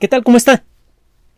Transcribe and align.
¿Qué 0.00 0.08
tal? 0.08 0.24
¿Cómo 0.24 0.36
está? 0.36 0.64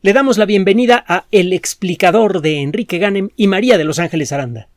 Le 0.00 0.14
damos 0.14 0.38
la 0.38 0.46
bienvenida 0.46 1.04
a 1.06 1.26
El 1.30 1.52
explicador 1.52 2.40
de 2.40 2.62
Enrique 2.62 2.96
Ganem 2.96 3.28
y 3.36 3.48
María 3.48 3.76
de 3.76 3.84
Los 3.84 3.98
Ángeles 3.98 4.32
Aranda. 4.32 4.68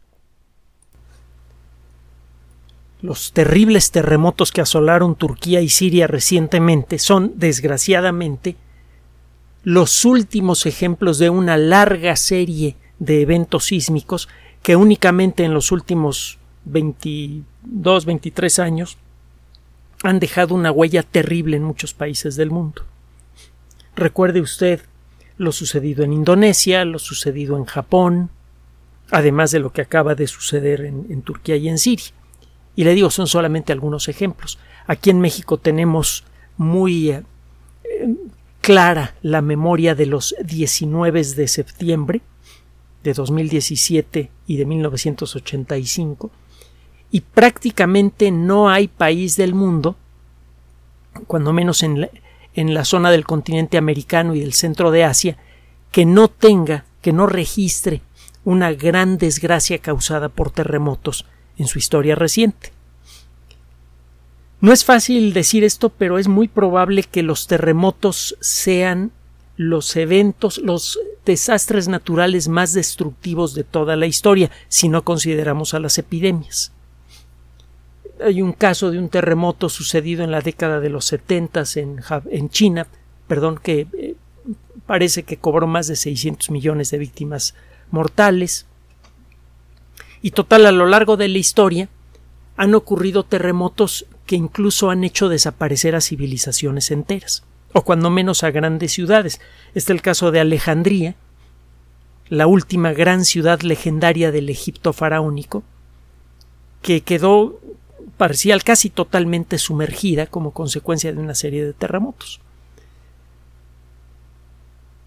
Los 3.02 3.32
terribles 3.32 3.92
terremotos 3.92 4.52
que 4.52 4.60
asolaron 4.60 5.16
Turquía 5.16 5.62
y 5.62 5.70
Siria 5.70 6.08
recientemente 6.08 7.00
son, 7.00 7.32
desgraciadamente, 7.38 8.58
los 9.64 10.04
últimos 10.04 10.66
ejemplos 10.66 11.18
de 11.18 11.30
una 11.30 11.56
larga 11.56 12.18
serie 12.18 12.76
de 13.00 13.22
eventos 13.22 13.66
sísmicos 13.66 14.28
que 14.62 14.76
únicamente 14.76 15.46
en 15.46 15.54
los 15.54 15.72
últimos 15.72 16.38
22, 16.66 18.06
23 18.06 18.60
años 18.60 18.98
han 20.04 20.20
dejado 20.20 20.54
una 20.54 20.70
huella 20.70 21.02
terrible 21.02 21.56
en 21.56 21.64
muchos 21.64 21.94
países 21.94 22.36
del 22.36 22.52
mundo. 22.52 22.84
Recuerde 24.00 24.40
usted 24.40 24.80
lo 25.38 25.52
sucedido 25.52 26.06
en 26.06 26.14
Indonesia, 26.14 26.86
lo 26.86 27.00
sucedido 27.00 27.58
en 27.58 27.66
Japón, 27.66 28.30
además 29.12 29.52
de 29.52 29.60
lo 29.60 29.74
que 29.74 29.82
acaba 29.82 30.16
de 30.16 30.26
suceder 30.26 30.86
en, 30.86 31.22
Turquía 31.22 31.58
y 31.58 31.68
en 31.68 31.78
Siria. 31.78 32.14
Y 32.78 32.86
le 32.86 32.94
digo, 32.94 33.10
son 33.10 33.28
solamente 33.28 33.74
algunos 33.74 34.08
ejemplos. 34.08 34.58
Aquí 34.88 35.10
en 35.10 35.20
México 35.20 35.58
tenemos 35.58 36.24
muy 36.56 37.12
eh, 37.12 37.24
clara 38.62 39.16
la 39.22 39.42
memoria 39.42 39.96
de 39.96 40.06
los 40.06 40.34
19 40.46 41.22
de 41.22 41.48
septiembre 41.50 42.22
de 43.04 43.14
2017 43.14 44.32
y 44.48 44.56
de 44.56 44.66
1985, 44.66 46.32
y 47.12 47.20
prácticamente 47.20 48.32
no 48.32 48.70
hay 48.70 48.88
país 48.88 49.36
del 49.36 49.54
mundo, 49.54 49.98
cuando 51.28 51.52
menos 51.52 51.84
en 51.84 52.00
la, 52.00 52.10
en 52.56 52.74
la 52.74 52.86
zona 52.86 53.12
del 53.12 53.26
continente 53.26 53.78
americano 53.78 54.36
y 54.36 54.42
del 54.42 54.54
centro 54.54 54.92
de 54.92 55.04
Asia 55.04 55.38
que 55.92 56.06
no 56.06 56.28
tenga, 56.28 56.86
que 57.02 57.14
no 57.14 57.26
registre 57.28 58.02
una 58.44 58.72
gran 58.74 59.18
desgracia 59.18 59.80
causada 59.80 60.30
por 60.30 60.52
terremotos 60.52 61.26
en 61.58 61.68
su 61.68 61.80
historia 61.80 62.16
reciente. 62.16 62.72
No 64.62 64.74
es 64.74 64.84
fácil 64.84 65.34
decir 65.34 65.64
esto, 65.64 65.90
pero 65.90 66.18
es 66.20 66.28
muy 66.28 66.48
probable 66.48 67.04
que 67.04 67.24
los 67.24 67.48
terremotos 67.48 68.36
sean 68.42 69.12
los 69.56 69.96
eventos, 69.96 70.58
los 70.58 71.00
desastres 71.26 71.88
naturales 71.88 72.48
más 72.48 72.74
destructivos 72.74 73.54
de 73.54 73.64
toda 73.64 73.96
la 73.96 74.06
historia, 74.06 74.52
si 74.68 74.90
no 74.90 75.04
consideramos 75.04 75.74
a 75.74 75.80
las 75.80 75.98
epidemias 75.98 76.72
hay 78.24 78.42
un 78.42 78.54
caso 78.54 78.92
de 78.92 79.00
un 79.00 79.10
terremoto 79.10 79.70
sucedido 79.70 80.24
en 80.24 80.32
la 80.32 80.42
década 80.42 80.80
de 80.80 80.90
los 80.90 81.06
setentas 81.06 81.78
en, 81.78 82.02
en 82.32 82.50
China, 82.50 82.88
perdón, 83.28 83.60
que 83.62 83.88
eh, 83.94 84.16
parece 84.86 85.24
que 85.24 85.38
cobró 85.38 85.68
más 85.68 85.88
de 85.88 85.96
600 85.96 86.50
millones 86.52 86.92
de 86.92 86.98
víctimas 86.98 87.56
mortales. 87.92 88.66
Y 90.22 90.32
total, 90.32 90.66
a 90.66 90.72
lo 90.72 90.86
largo 90.86 91.18
de 91.18 91.28
la 91.28 91.38
historia 91.38 91.90
han 92.58 92.76
ocurrido 92.76 93.24
terremotos 93.24 94.06
que 94.26 94.36
incluso 94.36 94.90
han 94.90 95.04
hecho 95.04 95.30
desaparecer 95.30 95.96
a 95.96 96.02
civilizaciones 96.02 96.92
enteras, 96.92 97.44
o 97.74 97.84
cuando 97.84 98.10
menos 98.10 98.44
a 98.44 98.52
grandes 98.52 98.92
ciudades. 98.92 99.40
Este 99.70 99.80
es 99.80 99.90
el 99.90 100.02
caso 100.02 100.32
de 100.32 100.40
Alejandría, 100.42 101.16
la 102.28 102.46
última 102.46 102.92
gran 102.92 103.26
ciudad 103.26 103.62
legendaria 103.62 104.32
del 104.32 104.50
Egipto 104.50 104.94
faraónico, 104.94 105.64
que 106.82 107.02
quedó 107.02 107.60
parcial 108.20 108.66
casi 108.66 108.90
totalmente 108.90 109.58
sumergida 109.58 110.28
como 110.28 110.52
consecuencia 110.52 111.14
de 111.14 111.20
una 111.20 111.34
serie 111.34 111.66
de 111.66 111.72
terremotos. 111.72 112.42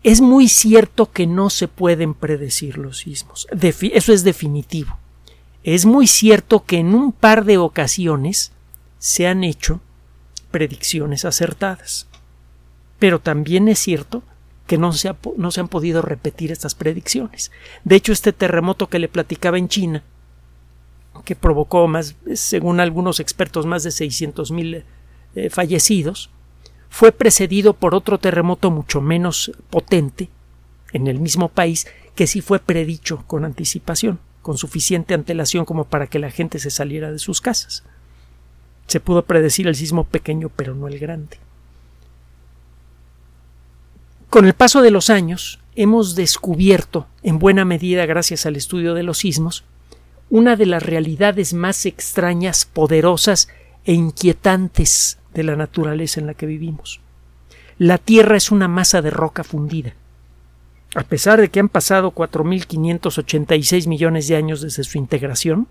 Es 0.03 0.23
muy 0.23 0.49
cierto 0.49 1.13
que 1.13 1.27
no 1.27 1.51
se 1.51 1.69
pueden 1.69 2.15
predecir 2.15 2.79
los 2.79 3.01
sismos. 3.01 3.47
eso 3.51 4.13
es 4.15 4.25
definitivo. 4.25 4.97
Es 5.63 5.85
muy 5.85 6.07
cierto 6.07 6.65
que 6.65 6.79
en 6.79 6.95
un 6.95 7.13
par 7.13 7.45
de 7.45 7.59
ocasiones 7.59 8.51
se 8.99 9.29
han 9.29 9.45
hecho 9.45 9.81
predicciones 10.51 11.27
acertadas. 11.27 12.07
Pero 12.99 13.21
también 13.21 13.69
es 13.69 13.79
cierto 13.79 14.23
que 14.67 14.79
no 14.79 14.95
se, 14.95 15.15
no 15.37 15.51
se 15.51 15.61
han 15.61 15.69
podido 15.69 16.01
repetir 16.01 16.51
estas 16.51 16.75
predicciones. 16.75 17.53
De 17.85 17.95
hecho, 17.97 18.15
este 18.15 18.33
terremoto 18.33 18.89
que 18.89 18.99
le 18.99 19.09
platicaba 19.09 19.59
en 19.59 19.69
China 19.69 20.03
que 21.25 21.37
provocó 21.37 21.87
más, 21.89 22.17
según 22.35 22.81
algunos 22.81 23.21
expertos, 23.21 23.67
más 23.67 23.83
de 23.83 23.91
600.000 23.91 24.53
mil 24.53 24.85
eh, 25.35 25.51
fallecidos, 25.51 26.31
fue 26.89 27.11
precedido 27.11 27.73
por 27.73 27.95
otro 27.95 28.19
terremoto 28.19 28.71
mucho 28.71 29.01
menos 29.01 29.53
potente 29.71 30.29
en 30.93 31.07
el 31.07 31.21
mismo 31.21 31.49
país 31.49 31.87
que 32.15 32.27
sí 32.27 32.43
fue 32.43 32.59
predicho 32.59 33.25
con 33.27 33.45
anticipación, 33.45 34.19
con 34.43 34.59
suficiente 34.59 35.15
antelación 35.15 35.65
como 35.65 35.85
para 35.85 36.07
que 36.07 36.19
la 36.19 36.31
gente 36.31 36.59
se 36.59 36.71
saliera 36.71 37.11
de 37.11 37.19
sus 37.19 37.41
casas. 37.41 37.85
Se 38.89 39.01
pudo 39.01 39.25
predecir 39.25 39.69
el 39.69 39.75
sismo 39.75 40.05
pequeño, 40.05 40.51
pero 40.55 40.75
no 40.75 40.87
el 40.87 40.99
grande. 40.99 41.39
Con 44.29 44.47
el 44.47 44.55
paso 44.55 44.83
de 44.83 44.91
los 44.91 45.09
años, 45.09 45.61
hemos 45.75 46.15
descubierto, 46.15 47.07
en 47.23 47.39
buena 47.39 47.65
medida 47.65 48.07
gracias 48.07 48.45
al 48.45 48.57
estudio 48.57 48.95
de 48.95 49.03
los 49.03 49.19
sismos, 49.19 49.65
una 50.33 50.57
de 50.57 50.65
las 50.65 50.83
realidades 50.83 51.53
más 51.53 51.85
extrañas, 51.85 52.65
poderosas 52.65 53.49
e 53.85 53.93
inquietantes 53.93 55.19
de 55.35 55.43
la 55.43 55.57
naturaleza 55.57 56.21
en 56.21 56.27
la 56.27 56.33
que 56.33 56.47
vivimos. 56.47 57.03
La 57.77 57.99
Tierra 57.99 58.39
es 58.39 58.51
una 58.51 58.67
masa 58.67 59.03
de 59.03 59.11
roca 59.11 59.45
fundida. 59.45 59.93
A 60.95 61.03
pesar 61.03 61.39
de 61.39 61.51
que 61.51 61.61
han 61.61 61.69
pasado 61.69 62.13
4.586 62.15 63.87
millones 63.89 64.27
de 64.27 64.37
años 64.37 64.63
desde 64.63 64.85
su 64.85 64.97
integración, 64.97 65.69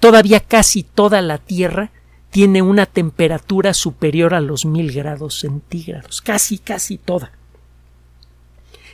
todavía 0.00 0.40
casi 0.40 0.82
toda 0.82 1.22
la 1.22 1.38
Tierra 1.38 1.90
tiene 2.28 2.60
una 2.60 2.84
temperatura 2.84 3.72
superior 3.72 4.34
a 4.34 4.42
los 4.42 4.66
mil 4.66 4.92
grados 4.92 5.40
centígrados, 5.40 6.20
casi, 6.20 6.58
casi 6.58 6.98
toda. 6.98 7.32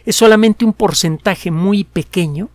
Es 0.06 0.14
solamente 0.14 0.64
un 0.64 0.72
porcentaje 0.72 1.50
muy 1.50 1.82
pequeño 1.82 2.48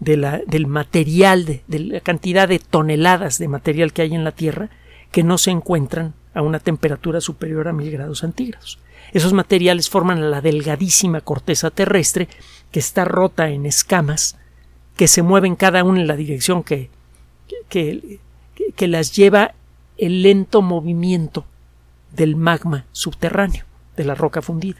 del 0.00 0.66
material, 0.66 1.44
de, 1.44 1.78
la 1.78 2.00
cantidad 2.00 2.48
de 2.48 2.58
toneladas 2.58 3.38
de 3.38 3.48
material 3.48 3.92
que 3.92 4.02
hay 4.02 4.14
en 4.14 4.24
la 4.24 4.32
Tierra 4.32 4.70
que 5.12 5.22
no 5.22 5.38
se 5.38 5.50
encuentran 5.50 6.14
a 6.34 6.42
una 6.42 6.58
temperatura 6.58 7.20
superior 7.20 7.68
a 7.68 7.72
mil 7.72 7.90
grados 7.90 8.20
centígrados. 8.20 8.78
Esos 9.12 9.32
materiales 9.32 9.90
forman 9.90 10.30
la 10.30 10.40
delgadísima 10.40 11.20
corteza 11.20 11.70
terrestre 11.70 12.28
que 12.70 12.78
está 12.78 13.04
rota 13.04 13.50
en 13.50 13.66
escamas 13.66 14.36
que 14.96 15.08
se 15.08 15.22
mueven 15.22 15.56
cada 15.56 15.84
una 15.84 16.00
en 16.00 16.06
la 16.06 16.16
dirección 16.16 16.62
que, 16.62 16.90
que, 17.68 18.20
que 18.76 18.88
las 18.88 19.14
lleva 19.14 19.54
el 19.98 20.22
lento 20.22 20.62
movimiento 20.62 21.44
del 22.12 22.36
magma 22.36 22.86
subterráneo, 22.92 23.64
de 23.96 24.04
la 24.04 24.14
roca 24.14 24.42
fundida. 24.42 24.78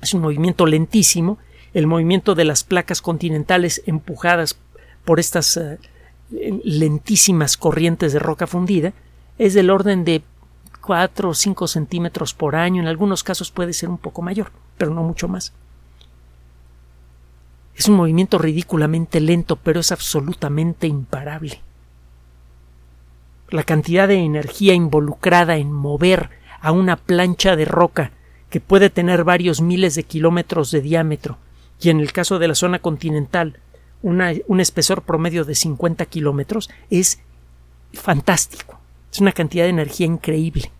Es 0.00 0.14
un 0.14 0.22
movimiento 0.22 0.66
lentísimo 0.66 1.38
el 1.74 1.86
movimiento 1.86 2.34
de 2.34 2.44
las 2.44 2.64
placas 2.64 3.00
continentales 3.00 3.82
empujadas 3.86 4.58
por 5.04 5.20
estas 5.20 5.56
eh, 5.56 5.78
lentísimas 6.30 7.56
corrientes 7.56 8.12
de 8.12 8.18
roca 8.18 8.46
fundida 8.46 8.92
es 9.38 9.54
del 9.54 9.70
orden 9.70 10.04
de 10.04 10.22
4 10.80 11.28
o 11.28 11.34
5 11.34 11.68
centímetros 11.68 12.34
por 12.34 12.56
año, 12.56 12.82
en 12.82 12.88
algunos 12.88 13.22
casos 13.22 13.50
puede 13.50 13.72
ser 13.72 13.88
un 13.88 13.98
poco 13.98 14.22
mayor, 14.22 14.50
pero 14.76 14.92
no 14.92 15.02
mucho 15.02 15.28
más. 15.28 15.52
Es 17.76 17.88
un 17.88 17.96
movimiento 17.96 18.38
ridículamente 18.38 19.20
lento, 19.20 19.56
pero 19.56 19.80
es 19.80 19.92
absolutamente 19.92 20.86
imparable. 20.86 21.60
La 23.48 23.62
cantidad 23.62 24.06
de 24.06 24.16
energía 24.16 24.74
involucrada 24.74 25.56
en 25.56 25.72
mover 25.72 26.30
a 26.60 26.72
una 26.72 26.96
plancha 26.96 27.56
de 27.56 27.64
roca 27.64 28.12
que 28.50 28.60
puede 28.60 28.90
tener 28.90 29.24
varios 29.24 29.60
miles 29.60 29.94
de 29.94 30.02
kilómetros 30.02 30.70
de 30.70 30.82
diámetro 30.82 31.38
y 31.80 31.90
en 31.90 32.00
el 32.00 32.12
caso 32.12 32.38
de 32.38 32.48
la 32.48 32.54
zona 32.54 32.78
continental 32.78 33.58
un 34.02 34.60
espesor 34.60 35.02
promedio 35.02 35.44
de 35.44 35.54
50 35.54 36.06
kilómetros 36.06 36.70
es 36.88 37.20
fantástico. 37.92 38.80
Es 39.12 39.20
una 39.20 39.32
cantidad 39.32 39.64
de 39.64 39.70
energía 39.70 40.06
increíble. 40.06 40.70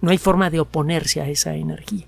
No 0.00 0.10
hay 0.10 0.18
forma 0.18 0.48
de 0.48 0.60
oponerse 0.60 1.20
a 1.20 1.28
esa 1.28 1.54
energía. 1.54 2.06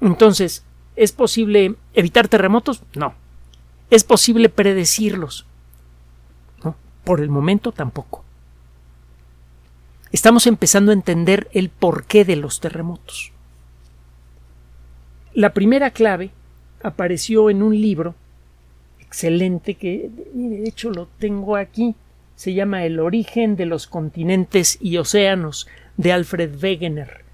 Entonces, 0.00 0.64
¿es 0.96 1.12
posible 1.12 1.74
evitar 1.92 2.28
terremotos? 2.28 2.82
No. 2.94 3.14
¿Es 3.90 4.04
posible 4.04 4.48
predecirlos? 4.48 5.44
No. 6.64 6.76
Por 7.04 7.20
el 7.20 7.28
momento 7.28 7.72
tampoco. 7.72 8.24
Estamos 10.12 10.46
empezando 10.46 10.92
a 10.92 10.94
entender 10.94 11.48
el 11.52 11.68
porqué 11.68 12.24
de 12.24 12.36
los 12.36 12.60
terremotos. 12.60 13.32
La 15.34 15.54
primera 15.54 15.90
clave 15.90 16.30
apareció 16.82 17.50
en 17.50 17.62
un 17.62 17.80
libro 17.80 18.14
excelente 18.98 19.74
que 19.74 20.10
de 20.34 20.68
hecho 20.68 20.90
lo 20.90 21.06
tengo 21.18 21.56
aquí. 21.56 21.94
Se 22.34 22.52
llama 22.52 22.84
El 22.84 22.98
origen 22.98 23.54
de 23.54 23.66
los 23.66 23.86
continentes 23.86 24.78
y 24.80 24.96
océanos 24.96 25.68
de 25.96 26.12
Alfred 26.12 26.60
Wegener. 26.60 27.24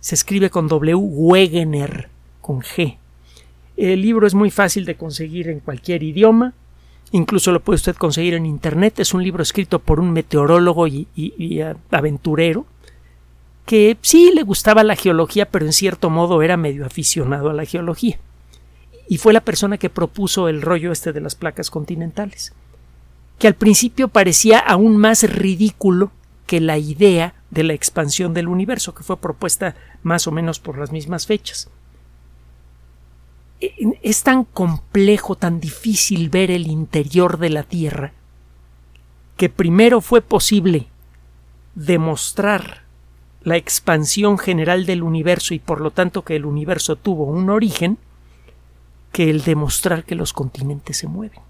Se 0.00 0.14
escribe 0.14 0.48
con 0.48 0.68
W 0.68 0.94
Wegener, 0.94 2.08
con 2.40 2.60
G. 2.60 2.96
El 3.76 4.00
libro 4.00 4.26
es 4.26 4.34
muy 4.34 4.50
fácil 4.50 4.84
de 4.86 4.94
conseguir 4.94 5.48
en 5.48 5.60
cualquier 5.60 6.02
idioma. 6.02 6.54
Incluso 7.10 7.52
lo 7.52 7.60
puede 7.60 7.76
usted 7.76 7.96
conseguir 7.96 8.34
en 8.34 8.46
Internet. 8.46 9.00
Es 9.00 9.12
un 9.12 9.22
libro 9.22 9.42
escrito 9.42 9.80
por 9.80 10.00
un 10.00 10.12
meteorólogo 10.12 10.86
y, 10.86 11.08
y 11.14 11.60
aventurero 11.90 12.64
que 13.66 13.96
sí 14.02 14.30
le 14.34 14.42
gustaba 14.42 14.84
la 14.84 14.96
geología, 14.96 15.46
pero 15.46 15.64
en 15.64 15.72
cierto 15.72 16.10
modo 16.10 16.42
era 16.42 16.56
medio 16.56 16.84
aficionado 16.84 17.50
a 17.50 17.54
la 17.54 17.64
geología. 17.64 18.18
Y 19.08 19.18
fue 19.18 19.32
la 19.32 19.42
persona 19.42 19.78
que 19.78 19.90
propuso 19.90 20.48
el 20.48 20.62
rollo 20.62 20.92
este 20.92 21.12
de 21.12 21.20
las 21.20 21.34
placas 21.34 21.70
continentales, 21.70 22.52
que 23.38 23.46
al 23.46 23.54
principio 23.54 24.08
parecía 24.08 24.58
aún 24.58 24.96
más 24.96 25.22
ridículo 25.22 26.10
que 26.46 26.60
la 26.60 26.78
idea 26.78 27.34
de 27.50 27.64
la 27.64 27.72
expansión 27.72 28.34
del 28.34 28.48
universo, 28.48 28.94
que 28.94 29.02
fue 29.02 29.16
propuesta 29.16 29.76
más 30.02 30.26
o 30.26 30.30
menos 30.30 30.58
por 30.58 30.78
las 30.78 30.92
mismas 30.92 31.26
fechas. 31.26 31.70
E, 33.60 33.72
es 34.02 34.22
tan 34.22 34.44
complejo, 34.44 35.36
tan 35.36 35.60
difícil 35.60 36.28
ver 36.28 36.50
el 36.50 36.66
interior 36.66 37.38
de 37.38 37.50
la 37.50 37.62
Tierra, 37.62 38.12
que 39.36 39.48
primero 39.48 40.00
fue 40.00 40.20
posible 40.20 40.86
demostrar 41.74 42.83
la 43.44 43.56
expansión 43.56 44.38
general 44.38 44.86
del 44.86 45.02
universo 45.02 45.54
y 45.54 45.58
por 45.58 45.80
lo 45.80 45.90
tanto 45.90 46.22
que 46.22 46.36
el 46.36 46.46
universo 46.46 46.96
tuvo 46.96 47.24
un 47.24 47.50
origen 47.50 47.98
que 49.12 49.30
el 49.30 49.44
demostrar 49.44 50.04
que 50.04 50.14
los 50.14 50.32
continentes 50.32 50.96
se 50.96 51.06
mueven. 51.06 51.40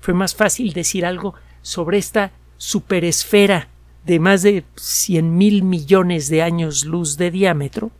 Fue 0.00 0.12
más 0.12 0.34
fácil 0.34 0.72
decir 0.72 1.06
algo 1.06 1.34
sobre 1.62 1.98
esta 1.98 2.32
superesfera 2.58 3.68
de 4.04 4.18
más 4.18 4.42
de 4.42 4.64
cien 4.76 5.38
mil 5.38 5.62
millones 5.62 6.28
de 6.28 6.42
años 6.42 6.84
luz 6.84 7.16
de 7.16 7.30
diámetro 7.30 7.90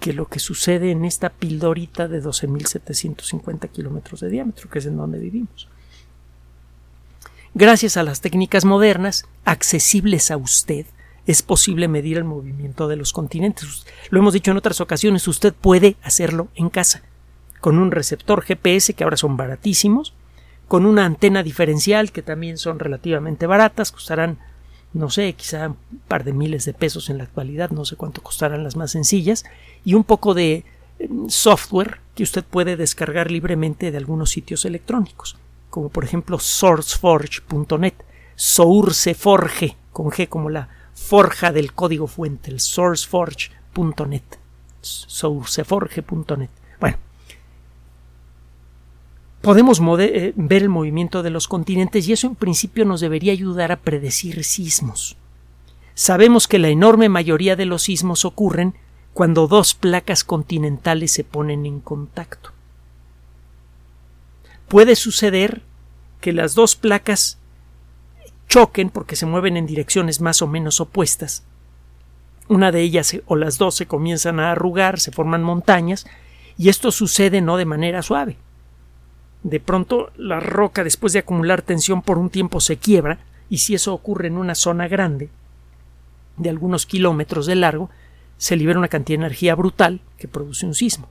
que 0.00 0.12
lo 0.12 0.26
que 0.26 0.38
sucede 0.38 0.90
en 0.90 1.04
esta 1.04 1.30
pildorita 1.30 2.08
de 2.08 2.22
12.750 2.22 3.70
kilómetros 3.70 4.20
de 4.20 4.28
diámetro, 4.28 4.68
que 4.68 4.80
es 4.80 4.86
en 4.86 4.96
donde 4.96 5.18
vivimos. 5.18 5.68
Gracias 7.54 7.96
a 7.96 8.02
las 8.02 8.20
técnicas 8.20 8.66
modernas, 8.66 9.24
accesibles 9.46 10.30
a 10.30 10.36
usted, 10.36 10.84
es 11.26 11.42
posible 11.42 11.88
medir 11.88 12.18
el 12.18 12.24
movimiento 12.24 12.88
de 12.88 12.96
los 12.96 13.12
continentes. 13.12 13.84
Lo 14.10 14.20
hemos 14.20 14.32
dicho 14.32 14.52
en 14.52 14.56
otras 14.56 14.80
ocasiones, 14.80 15.26
usted 15.26 15.52
puede 15.52 15.96
hacerlo 16.02 16.48
en 16.54 16.70
casa, 16.70 17.02
con 17.60 17.78
un 17.78 17.90
receptor 17.90 18.42
GPS 18.42 18.94
que 18.94 19.04
ahora 19.04 19.16
son 19.16 19.36
baratísimos, 19.36 20.14
con 20.68 20.86
una 20.86 21.04
antena 21.04 21.42
diferencial 21.42 22.12
que 22.12 22.22
también 22.22 22.58
son 22.58 22.78
relativamente 22.78 23.46
baratas, 23.46 23.90
costarán, 23.90 24.38
no 24.92 25.10
sé, 25.10 25.32
quizá 25.32 25.68
un 25.68 25.76
par 26.06 26.22
de 26.24 26.32
miles 26.32 26.64
de 26.64 26.74
pesos 26.74 27.10
en 27.10 27.18
la 27.18 27.24
actualidad, 27.24 27.70
no 27.70 27.84
sé 27.84 27.96
cuánto 27.96 28.22
costarán 28.22 28.64
las 28.64 28.76
más 28.76 28.92
sencillas, 28.92 29.44
y 29.84 29.94
un 29.94 30.04
poco 30.04 30.32
de 30.32 30.64
em, 30.98 31.28
software 31.28 32.00
que 32.14 32.22
usted 32.22 32.44
puede 32.44 32.76
descargar 32.76 33.30
libremente 33.30 33.90
de 33.90 33.98
algunos 33.98 34.30
sitios 34.30 34.64
electrónicos, 34.64 35.36
como 35.70 35.88
por 35.88 36.04
ejemplo 36.04 36.38
sourceforge.net, 36.38 37.94
sourceforge, 38.36 39.76
con 39.92 40.10
G 40.10 40.28
como 40.28 40.50
la 40.50 40.68
forja 40.96 41.52
del 41.52 41.72
código 41.72 42.08
fuente, 42.08 42.50
el 42.50 42.58
sourceforge.net. 42.58 44.22
Sourceforge.net. 44.80 46.50
Bueno, 46.80 46.96
podemos 49.42 49.80
eh, 50.00 50.32
ver 50.34 50.62
el 50.62 50.68
movimiento 50.68 51.22
de 51.22 51.30
los 51.30 51.46
continentes 51.46 52.08
y 52.08 52.12
eso 52.12 52.26
en 52.26 52.34
principio 52.34 52.84
nos 52.84 53.00
debería 53.00 53.32
ayudar 53.32 53.70
a 53.70 53.76
predecir 53.76 54.42
sismos. 54.42 55.16
Sabemos 55.94 56.48
que 56.48 56.58
la 56.58 56.68
enorme 56.68 57.08
mayoría 57.08 57.56
de 57.56 57.66
los 57.66 57.82
sismos 57.82 58.24
ocurren 58.24 58.74
cuando 59.12 59.46
dos 59.46 59.74
placas 59.74 60.24
continentales 60.24 61.12
se 61.12 61.24
ponen 61.24 61.66
en 61.66 61.80
contacto. 61.80 62.50
Puede 64.68 64.96
suceder 64.96 65.62
que 66.20 66.32
las 66.32 66.54
dos 66.54 66.74
placas 66.74 67.38
choquen 68.48 68.90
porque 68.90 69.16
se 69.16 69.26
mueven 69.26 69.56
en 69.56 69.66
direcciones 69.66 70.20
más 70.20 70.42
o 70.42 70.46
menos 70.46 70.80
opuestas. 70.80 71.42
Una 72.48 72.70
de 72.70 72.80
ellas 72.80 73.16
o 73.26 73.36
las 73.36 73.58
dos 73.58 73.74
se 73.74 73.86
comienzan 73.86 74.38
a 74.38 74.52
arrugar, 74.52 75.00
se 75.00 75.10
forman 75.10 75.42
montañas, 75.42 76.06
y 76.56 76.68
esto 76.68 76.90
sucede 76.92 77.40
no 77.40 77.56
de 77.56 77.64
manera 77.64 78.02
suave. 78.02 78.36
De 79.42 79.60
pronto 79.60 80.10
la 80.16 80.40
roca 80.40 80.84
después 80.84 81.12
de 81.12 81.20
acumular 81.20 81.62
tensión 81.62 82.02
por 82.02 82.18
un 82.18 82.30
tiempo 82.30 82.60
se 82.60 82.76
quiebra, 82.76 83.18
y 83.48 83.58
si 83.58 83.74
eso 83.74 83.92
ocurre 83.92 84.28
en 84.28 84.38
una 84.38 84.54
zona 84.54 84.88
grande, 84.88 85.28
de 86.36 86.50
algunos 86.50 86.86
kilómetros 86.86 87.46
de 87.46 87.54
largo, 87.54 87.90
se 88.38 88.56
libera 88.56 88.78
una 88.78 88.88
cantidad 88.88 89.18
de 89.18 89.26
energía 89.26 89.54
brutal 89.54 90.00
que 90.18 90.28
produce 90.28 90.66
un 90.66 90.74
sismo. 90.74 91.08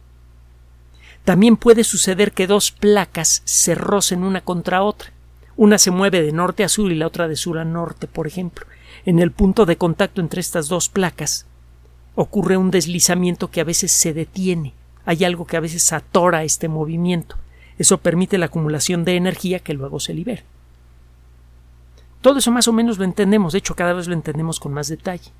También 1.23 1.57
puede 1.57 1.83
suceder 1.83 2.31
que 2.31 2.45
dos 2.45 2.71
placas 2.71 3.41
se 3.45 3.73
rocen 3.73 4.23
una 4.23 4.41
contra 4.41 4.83
otra. 4.83 5.11
Una 5.57 5.77
se 5.77 5.91
mueve 5.91 6.21
de 6.21 6.31
norte 6.31 6.63
a 6.63 6.69
sur 6.69 6.91
y 6.91 6.95
la 6.95 7.07
otra 7.07 7.27
de 7.27 7.35
sur 7.35 7.57
a 7.57 7.65
norte, 7.65 8.07
por 8.07 8.27
ejemplo. 8.27 8.65
En 9.05 9.19
el 9.19 9.31
punto 9.31 9.65
de 9.65 9.77
contacto 9.77 10.21
entre 10.21 10.41
estas 10.41 10.67
dos 10.67 10.89
placas 10.89 11.45
ocurre 12.15 12.57
un 12.57 12.71
deslizamiento 12.71 13.51
que 13.51 13.61
a 13.61 13.65
veces 13.65 13.91
se 13.91 14.13
detiene. 14.13 14.73
Hay 15.05 15.23
algo 15.23 15.45
que 15.45 15.57
a 15.57 15.61
veces 15.61 15.93
atora 15.93 16.43
este 16.43 16.67
movimiento. 16.67 17.37
Eso 17.77 17.97
permite 17.99 18.37
la 18.37 18.47
acumulación 18.47 19.05
de 19.05 19.15
energía 19.15 19.59
que 19.59 19.73
luego 19.73 19.99
se 19.99 20.13
libera. 20.13 20.43
Todo 22.21 22.39
eso 22.39 22.51
más 22.51 22.67
o 22.67 22.73
menos 22.73 22.97
lo 22.97 23.03
entendemos, 23.03 23.53
de 23.53 23.59
hecho 23.59 23.75
cada 23.75 23.93
vez 23.93 24.07
lo 24.07 24.13
entendemos 24.13 24.59
con 24.59 24.73
más 24.73 24.87
detalle. 24.87 25.31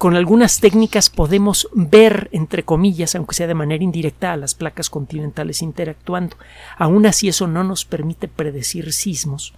Con 0.00 0.16
algunas 0.16 0.60
técnicas 0.60 1.10
podemos 1.10 1.68
ver, 1.74 2.30
entre 2.32 2.62
comillas, 2.62 3.14
aunque 3.14 3.34
sea 3.34 3.46
de 3.46 3.52
manera 3.52 3.84
indirecta, 3.84 4.32
a 4.32 4.38
las 4.38 4.54
placas 4.54 4.88
continentales 4.88 5.60
interactuando. 5.60 6.38
Aún 6.78 7.04
así 7.04 7.28
eso 7.28 7.46
no 7.46 7.64
nos 7.64 7.84
permite 7.84 8.26
predecir 8.26 8.94
sismos, 8.94 9.52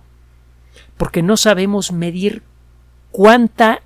porque 0.96 1.22
no 1.22 1.36
sabemos 1.36 1.92
medir 1.92 2.42
cuánta 3.12 3.82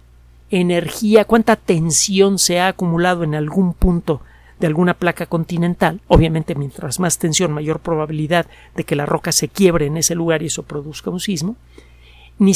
energía, 0.50 1.26
cuánta 1.26 1.56
tensión 1.56 2.38
se 2.38 2.58
ha 2.58 2.68
acumulado 2.68 3.22
en 3.22 3.34
algún 3.34 3.74
punto 3.74 4.22
de 4.58 4.66
alguna 4.66 4.94
placa 4.94 5.26
continental. 5.26 6.00
Obviamente, 6.08 6.54
mientras 6.54 7.00
más 7.00 7.18
tensión, 7.18 7.52
mayor 7.52 7.80
probabilidad 7.80 8.46
de 8.74 8.84
que 8.84 8.96
la 8.96 9.04
roca 9.04 9.30
se 9.30 9.48
quiebre 9.48 9.84
en 9.84 9.98
ese 9.98 10.14
lugar 10.14 10.42
y 10.42 10.46
eso 10.46 10.62
produzca 10.62 11.10
un 11.10 11.20
sismo. 11.20 11.56
Ni, 12.38 12.54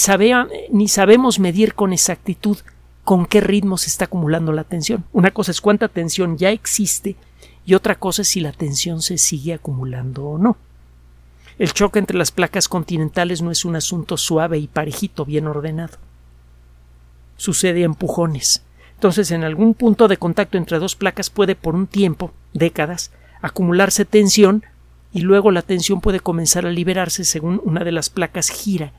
ni 0.70 0.88
sabemos 0.88 1.38
medir 1.38 1.74
con 1.74 1.92
exactitud 1.92 2.56
con 3.04 3.26
qué 3.26 3.40
ritmo 3.40 3.78
se 3.78 3.88
está 3.88 4.06
acumulando 4.06 4.52
la 4.52 4.64
tensión. 4.64 5.04
Una 5.12 5.30
cosa 5.30 5.50
es 5.50 5.60
cuánta 5.60 5.88
tensión 5.88 6.38
ya 6.38 6.50
existe 6.50 7.16
y 7.64 7.74
otra 7.74 7.94
cosa 7.94 8.22
es 8.22 8.28
si 8.28 8.40
la 8.40 8.52
tensión 8.52 9.02
se 9.02 9.18
sigue 9.18 9.54
acumulando 9.54 10.24
o 10.24 10.38
no. 10.38 10.56
El 11.58 11.72
choque 11.72 11.98
entre 11.98 12.16
las 12.16 12.30
placas 12.30 12.68
continentales 12.68 13.42
no 13.42 13.50
es 13.50 13.64
un 13.64 13.76
asunto 13.76 14.16
suave 14.16 14.58
y 14.58 14.66
parejito, 14.66 15.24
bien 15.24 15.46
ordenado. 15.46 15.98
Sucede 17.36 17.82
a 17.82 17.86
empujones. 17.86 18.62
Entonces, 18.94 19.30
en 19.30 19.44
algún 19.44 19.74
punto 19.74 20.08
de 20.08 20.16
contacto 20.16 20.58
entre 20.58 20.78
dos 20.78 20.94
placas 20.94 21.30
puede 21.30 21.54
por 21.54 21.74
un 21.74 21.86
tiempo, 21.86 22.32
décadas, 22.52 23.10
acumularse 23.42 24.04
tensión 24.04 24.64
y 25.12 25.20
luego 25.20 25.50
la 25.50 25.62
tensión 25.62 26.00
puede 26.00 26.20
comenzar 26.20 26.66
a 26.66 26.70
liberarse 26.70 27.24
según 27.24 27.60
una 27.64 27.84
de 27.84 27.92
las 27.92 28.10
placas 28.10 28.48
gira 28.48 28.92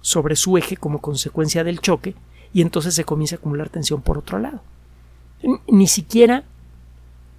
sobre 0.00 0.36
su 0.36 0.56
eje 0.58 0.76
como 0.76 1.00
consecuencia 1.00 1.64
del 1.64 1.80
choque 1.80 2.14
y 2.54 2.62
entonces 2.62 2.94
se 2.94 3.04
comienza 3.04 3.34
a 3.34 3.38
acumular 3.38 3.68
tensión 3.68 4.00
por 4.00 4.16
otro 4.16 4.38
lado. 4.38 4.62
Ni 5.66 5.88
siquiera 5.88 6.44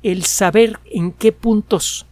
el 0.03 0.25
saber 0.25 0.79
en 0.85 1.13
qué 1.13 1.31
puntos 1.31 2.05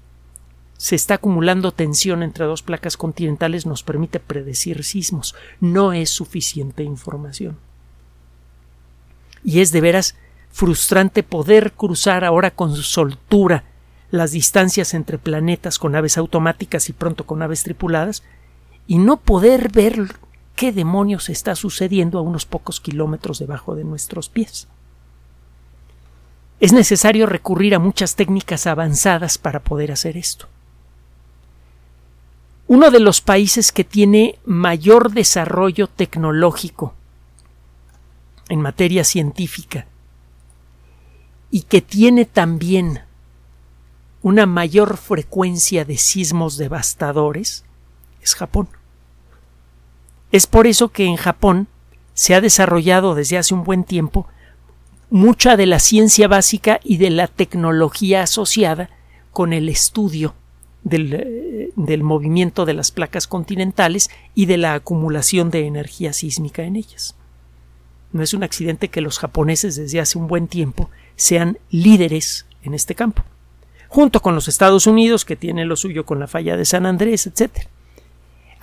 se 0.77 0.95
está 0.95 1.15
acumulando 1.15 1.72
tensión 1.72 2.24
entre 2.24 2.45
dos 2.45 2.63
placas 2.63 2.98
continentales 2.98 3.65
nos 3.65 3.83
permite 3.83 4.19
predecir 4.19 4.83
sismos. 4.83 5.36
No 5.60 5.93
es 5.93 6.10
suficiente 6.10 6.83
información. 6.83 7.57
Y 9.43 9.60
es 9.60 9.72
de 9.72 9.81
veras 9.81 10.15
frustrante 10.50 11.24
poder 11.24 11.74
cruzar 11.74 12.24
ahora 12.24 12.51
con 12.51 12.75
soltura 12.75 13.65
las 14.12 14.31
distancias 14.31 14.93
entre 14.93 15.17
planetas 15.17 15.77
con 15.77 15.95
aves 15.95 16.17
automáticas 16.17 16.88
y 16.88 16.93
pronto 16.93 17.25
con 17.25 17.41
aves 17.41 17.63
tripuladas 17.63 18.24
y 18.88 18.98
no 18.98 19.17
poder 19.17 19.72
ver 19.72 20.15
qué 20.55 20.72
demonios 20.72 21.29
está 21.29 21.55
sucediendo 21.55 22.19
a 22.19 22.22
unos 22.22 22.45
pocos 22.45 22.79
kilómetros 22.79 23.39
debajo 23.39 23.75
de 23.75 23.83
nuestros 23.83 24.29
pies. 24.29 24.67
Es 26.60 26.72
necesario 26.72 27.25
recurrir 27.25 27.75
a 27.75 27.79
muchas 27.79 28.15
técnicas 28.15 28.67
avanzadas 28.67 29.38
para 29.38 29.60
poder 29.62 29.91
hacer 29.91 30.15
esto. 30.15 30.48
Uno 32.67 32.89
de 32.91 33.00
los 33.00 33.19
países 33.22 33.72
que 33.72 33.83
tiene 33.83 34.39
mayor 34.45 35.12
desarrollo 35.12 35.88
tecnológico 35.88 36.93
en 38.50 38.62
materia 38.62 39.03
científica 39.03 39.86
y 41.51 41.63
que 41.63 41.81
tiene 41.81 42.25
también 42.25 43.01
una 44.22 44.45
mayor 44.45 44.98
frecuencia 44.98 45.83
de 45.83 45.98
sismos 45.98 46.57
devastadores 46.57 47.65
es 48.22 48.36
Japón. 48.36 48.69
Es 50.34 50.48
por 50.48 50.66
eso 50.66 50.90
que 50.90 51.06
en 51.06 51.16
Japón 51.16 51.68
se 52.16 52.34
ha 52.34 52.42
desarrollado 52.42 53.13
desde 53.13 53.38
hace 53.38 53.54
un 53.54 53.63
buen 53.63 53.84
tiempo 53.84 54.28
mucha 55.12 55.56
de 55.56 55.68
la 55.68 55.78
ciencia 55.78 56.28
básica 56.28 56.80
y 56.84 56.98
de 56.98 57.12
la 57.12 57.28
tecnología 57.28 58.24
asociada 58.24 58.90
con 59.32 59.54
el 59.54 59.70
estudio 59.70 60.34
del, 60.84 61.13
eh, 61.13 61.70
del, 61.75 62.02
movimiento 62.02 62.66
de 62.66 62.74
las 62.74 62.90
placas 62.90 63.28
continentales 63.28 64.10
y 64.34 64.48
de 64.48 64.58
la 64.58 64.74
acumulación 64.74 65.52
de 65.52 65.68
energía 65.68 66.13
sísmica 66.13 66.63
en 66.63 66.78
ellas. 66.78 67.16
No 68.12 68.24
es 68.24 68.34
un 68.34 68.42
accidente 68.42 68.88
que 68.88 69.02
los 69.02 69.20
japoneses 69.20 69.75
desde 69.75 70.00
hace 70.00 70.18
un 70.18 70.28
buen 70.28 70.48
tiempo 70.48 70.90
sean 71.16 71.60
líderes 71.70 72.48
en 72.63 72.74
este 72.74 72.96
campo, 72.96 73.24
junto 73.88 74.20
con 74.24 74.34
los 74.34 74.48
Estados 74.48 74.88
Unidos, 74.88 75.25
que 75.25 75.36
tienen 75.36 75.70
lo 75.70 75.75
suyo 75.75 76.08
con 76.08 76.20
la 76.20 76.25
falla 76.25 76.58
de 76.58 76.66
San 76.66 76.88
Andrés, 76.88 77.28
etc. 77.28 77.68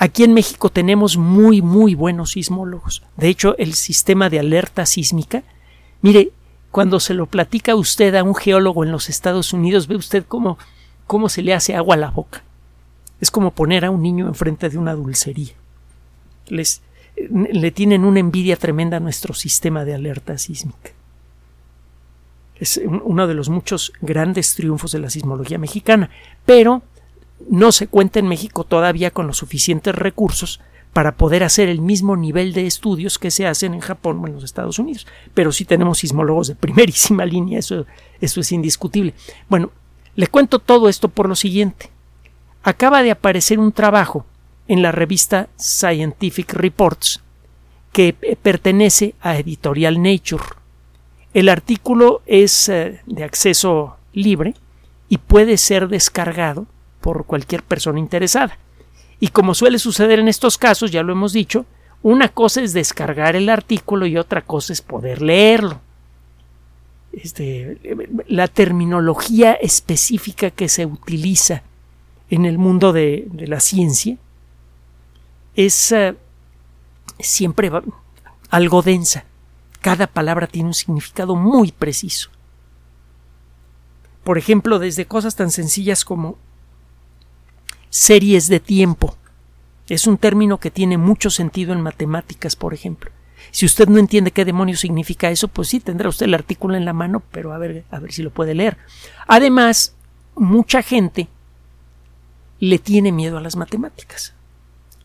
Aquí 0.03 0.25
en 0.25 0.33
México 0.33 0.71
tenemos 0.71 1.19
muy, 1.19 1.61
muy 1.61 1.95
buenos 1.95 2.31
sismólogos. 2.31 3.03
De 3.19 3.29
hecho, 3.29 3.55
el 3.59 3.75
sistema 3.75 4.31
de 4.31 4.39
alerta 4.39 4.87
sísmica, 4.87 5.43
mire, 6.01 6.31
cuando 6.71 7.01
se 7.01 7.13
lo 7.13 7.27
platica 7.27 7.75
usted 7.75 8.15
a 8.15 8.25
un 8.25 8.35
geólogo 8.35 8.83
en 8.83 8.93
los 8.93 9.11
Estados 9.11 9.53
Unidos, 9.53 9.89
ve 9.89 9.97
usted 9.97 10.25
cómo, 10.27 10.57
cómo 11.07 11.29
se 11.29 11.43
le 11.43 11.53
hace 11.53 11.77
agua 11.77 11.97
a 11.97 11.99
la 11.99 12.11
boca. 12.11 12.43
Es 13.21 13.31
como 13.31 13.51
poner 13.51 13.85
a 13.85 13.91
un 13.91 14.01
niño 14.01 14.27
enfrente 14.27 14.71
de 14.71 14.79
una 14.79 14.95
dulcería. 14.95 15.53
Les, 16.47 16.81
le 17.29 17.71
tienen 17.71 18.07
una 18.07 18.21
envidia 18.21 18.57
tremenda 18.57 18.97
a 18.97 19.01
nuestro 19.01 19.35
sistema 19.35 19.85
de 19.85 19.95
alerta 19.95 20.39
sísmica. 20.39 20.93
Es 22.57 22.81
uno 23.05 23.27
de 23.27 23.35
los 23.35 23.51
muchos 23.51 23.93
grandes 24.01 24.55
triunfos 24.55 24.93
de 24.93 25.01
la 25.01 25.11
sismología 25.11 25.59
mexicana, 25.59 26.09
pero 26.47 26.83
no 27.49 27.73
se 27.73 27.87
cuenta 27.87 28.19
en 28.19 28.29
México 28.29 28.65
todavía 28.65 29.11
con 29.11 29.27
los 29.27 29.39
suficientes 29.39 29.95
recursos 29.95 30.61
para 30.93 31.17
poder 31.17 31.45
hacer 31.45 31.69
el 31.69 31.81
mismo 31.81 32.17
nivel 32.17 32.53
de 32.53 32.67
estudios 32.67 33.19
que 33.19 33.31
se 33.31 33.47
hacen 33.47 33.75
en 33.75 33.81
Japón 33.81 34.21
o 34.21 34.27
en 34.27 34.35
los 34.35 34.45
Estados 34.45 34.79
Unidos. 34.79 35.07
Pero 35.35 35.53
sí 35.53 35.65
tenemos 35.65 35.99
sismólogos 35.99 36.49
de 36.49 36.57
primerísima 36.57 37.25
línea, 37.27 37.59
eso, 37.59 37.87
eso 38.21 38.41
es 38.41 38.53
indiscutible. 38.53 39.15
Bueno, 39.49 39.71
le 40.17 40.27
cuento 40.27 40.59
todo 40.59 40.89
esto 40.89 41.09
por 41.09 41.29
lo 41.29 41.37
siguiente. 41.37 41.91
Acaba 42.63 43.03
de 43.03 43.13
aparecer 43.13 43.59
un 43.59 43.73
trabajo 43.73 44.27
en 44.69 44.83
la 44.83 44.93
revista 44.93 45.49
Scientific 45.57 46.53
Reports 46.53 47.23
que 47.93 48.13
pertenece 48.43 49.15
a 49.21 49.37
Editorial 49.39 50.03
Nature. 50.03 50.45
El 51.33 51.49
artículo 51.49 52.23
es 52.27 52.69
eh, 52.69 53.01
de 53.07 53.25
acceso 53.25 53.97
libre 54.13 54.55
y 55.09 55.19
puede 55.19 55.57
ser 55.57 55.89
descargado 55.89 56.67
por 57.01 57.25
cualquier 57.25 57.63
persona 57.63 57.99
interesada. 57.99 58.59
Y 59.19 59.29
como 59.29 59.55
suele 59.55 59.79
suceder 59.79 60.19
en 60.19 60.29
estos 60.29 60.59
casos, 60.59 60.91
ya 60.91 61.03
lo 61.03 61.13
hemos 61.13 61.33
dicho, 61.33 61.67
una 62.03 62.29
cosa 62.29 62.63
es 62.63 62.73
descargar 62.73 63.37
el 63.37 63.49
artículo 63.49 64.07
y 64.07 64.17
otra 64.17 64.43
cosa 64.43 64.73
es 64.73 64.81
poder 64.81 65.21
leerlo. 65.21 65.81
Este, 67.13 67.79
la 68.29 68.49
terminología 68.49 69.53
específica 69.55 70.51
que 70.51 70.69
se 70.69 70.87
utiliza 70.87 71.63
en 72.31 72.45
el 72.45 72.57
mundo 72.57 72.93
de, 72.93 73.29
la 73.35 73.61
ciencia 73.61 74.17
es 75.57 75.93
eh, 75.93 76.15
siempre 77.19 77.71
algo 78.49 78.83
densa. 78.83 79.25
Cada 79.81 80.07
palabra 80.07 80.47
tiene 80.47 80.69
un 80.69 80.75
significado 80.75 81.35
muy 81.35 81.73
preciso. 81.73 82.31
Por 84.25 84.39
ejemplo, 84.39 84.79
desde 84.79 85.07
cosas 85.07 85.35
tan 85.35 85.51
sencillas 85.51 86.05
como 86.05 86.39
series 87.91 88.49
de 88.49 88.61
tiempo. 88.61 89.17
Es 89.89 90.07
un 90.07 90.17
término 90.17 90.59
que 90.59 90.71
tiene 90.71 90.97
mucho 90.97 91.31
sentido 91.31 91.73
en 91.73 91.81
matemáticas, 91.81 92.57
por 92.57 92.73
ejemplo. 92.73 93.11
Si 93.51 93.67
usted 93.67 93.89
no 93.89 93.99
entiende 93.99 94.31
qué 94.31 94.45
demonios 94.45 94.81
significa 94.81 95.31
eso, 95.31 95.49
pues 95.49 95.69
sí 95.69 95.81
tendrá 95.81 96.09
usted 96.09 96.27
el 96.27 96.35
artículo 96.35 96.77
en 96.77 96.85
la 96.85 96.93
mano, 96.93 97.23
pero 97.33 97.53
a 97.53 97.59
ver, 97.59 97.85
a 97.91 97.99
ver 97.99 98.13
si 98.13 98.23
lo 98.23 98.31
puede 98.31 98.55
leer. 98.55 98.77
Además, 99.27 99.95
mucha 100.37 100.83
gente 100.83 101.29
le 102.61 102.79
tiene 102.79 103.11
miedo 103.11 103.39
a 103.39 103.41
las 103.41 103.57
matemáticas. 103.57 104.35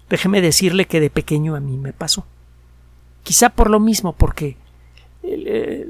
Déjeme 0.10 0.42
decirle 0.42 0.86
que 0.86 1.00
de 1.00 1.10
pequeño 1.10 1.56
a 1.56 1.60
mí 1.60 1.78
me 1.78 1.94
pasó. 1.94 2.26
Quizá 3.24 3.50
por 3.50 3.72
lo 3.72 3.80
mismo, 3.80 4.14
porque 4.14 4.58
eh, 5.24 5.90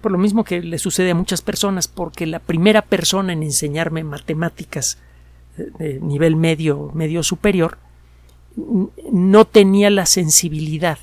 por 0.00 0.12
lo 0.12 0.18
mismo 0.18 0.44
que 0.44 0.60
le 0.62 0.78
sucede 0.78 1.10
a 1.10 1.16
muchas 1.16 1.42
personas, 1.42 1.88
porque 1.88 2.26
la 2.26 2.38
primera 2.38 2.82
persona 2.82 3.32
en 3.32 3.42
enseñarme 3.42 4.04
matemáticas 4.04 4.98
de 5.56 6.00
nivel 6.00 6.36
medio, 6.36 6.90
medio 6.94 7.22
superior, 7.22 7.78
no 9.12 9.44
tenía 9.44 9.90
la 9.90 10.06
sensibilidad 10.06 10.98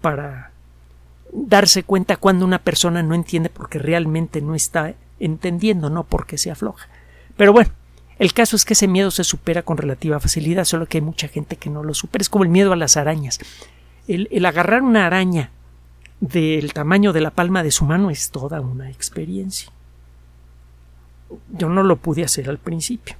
para 0.00 0.52
darse 1.32 1.82
cuenta 1.82 2.16
cuando 2.16 2.44
una 2.44 2.58
persona 2.58 3.02
no 3.02 3.14
entiende 3.14 3.50
porque 3.50 3.78
realmente 3.78 4.40
no 4.40 4.54
está 4.54 4.94
entendiendo, 5.18 5.90
no 5.90 6.04
porque 6.04 6.38
se 6.38 6.50
afloja. 6.50 6.88
Pero 7.36 7.52
bueno, 7.52 7.70
el 8.18 8.32
caso 8.32 8.56
es 8.56 8.64
que 8.64 8.74
ese 8.74 8.88
miedo 8.88 9.10
se 9.10 9.24
supera 9.24 9.62
con 9.62 9.76
relativa 9.76 10.20
facilidad, 10.20 10.64
solo 10.64 10.86
que 10.86 10.98
hay 10.98 11.02
mucha 11.02 11.28
gente 11.28 11.56
que 11.56 11.70
no 11.70 11.82
lo 11.82 11.94
supera. 11.94 12.22
Es 12.22 12.30
como 12.30 12.44
el 12.44 12.50
miedo 12.50 12.72
a 12.72 12.76
las 12.76 12.96
arañas. 12.96 13.38
El, 14.08 14.28
el 14.30 14.46
agarrar 14.46 14.82
una 14.82 15.06
araña 15.06 15.50
del 16.20 16.72
tamaño 16.72 17.12
de 17.12 17.20
la 17.20 17.30
palma 17.30 17.62
de 17.62 17.70
su 17.70 17.84
mano 17.84 18.10
es 18.10 18.30
toda 18.30 18.60
una 18.60 18.90
experiencia. 18.90 19.70
Yo 21.50 21.68
no 21.68 21.82
lo 21.82 21.96
pude 21.96 22.24
hacer 22.24 22.48
al 22.48 22.58
principio 22.58 23.16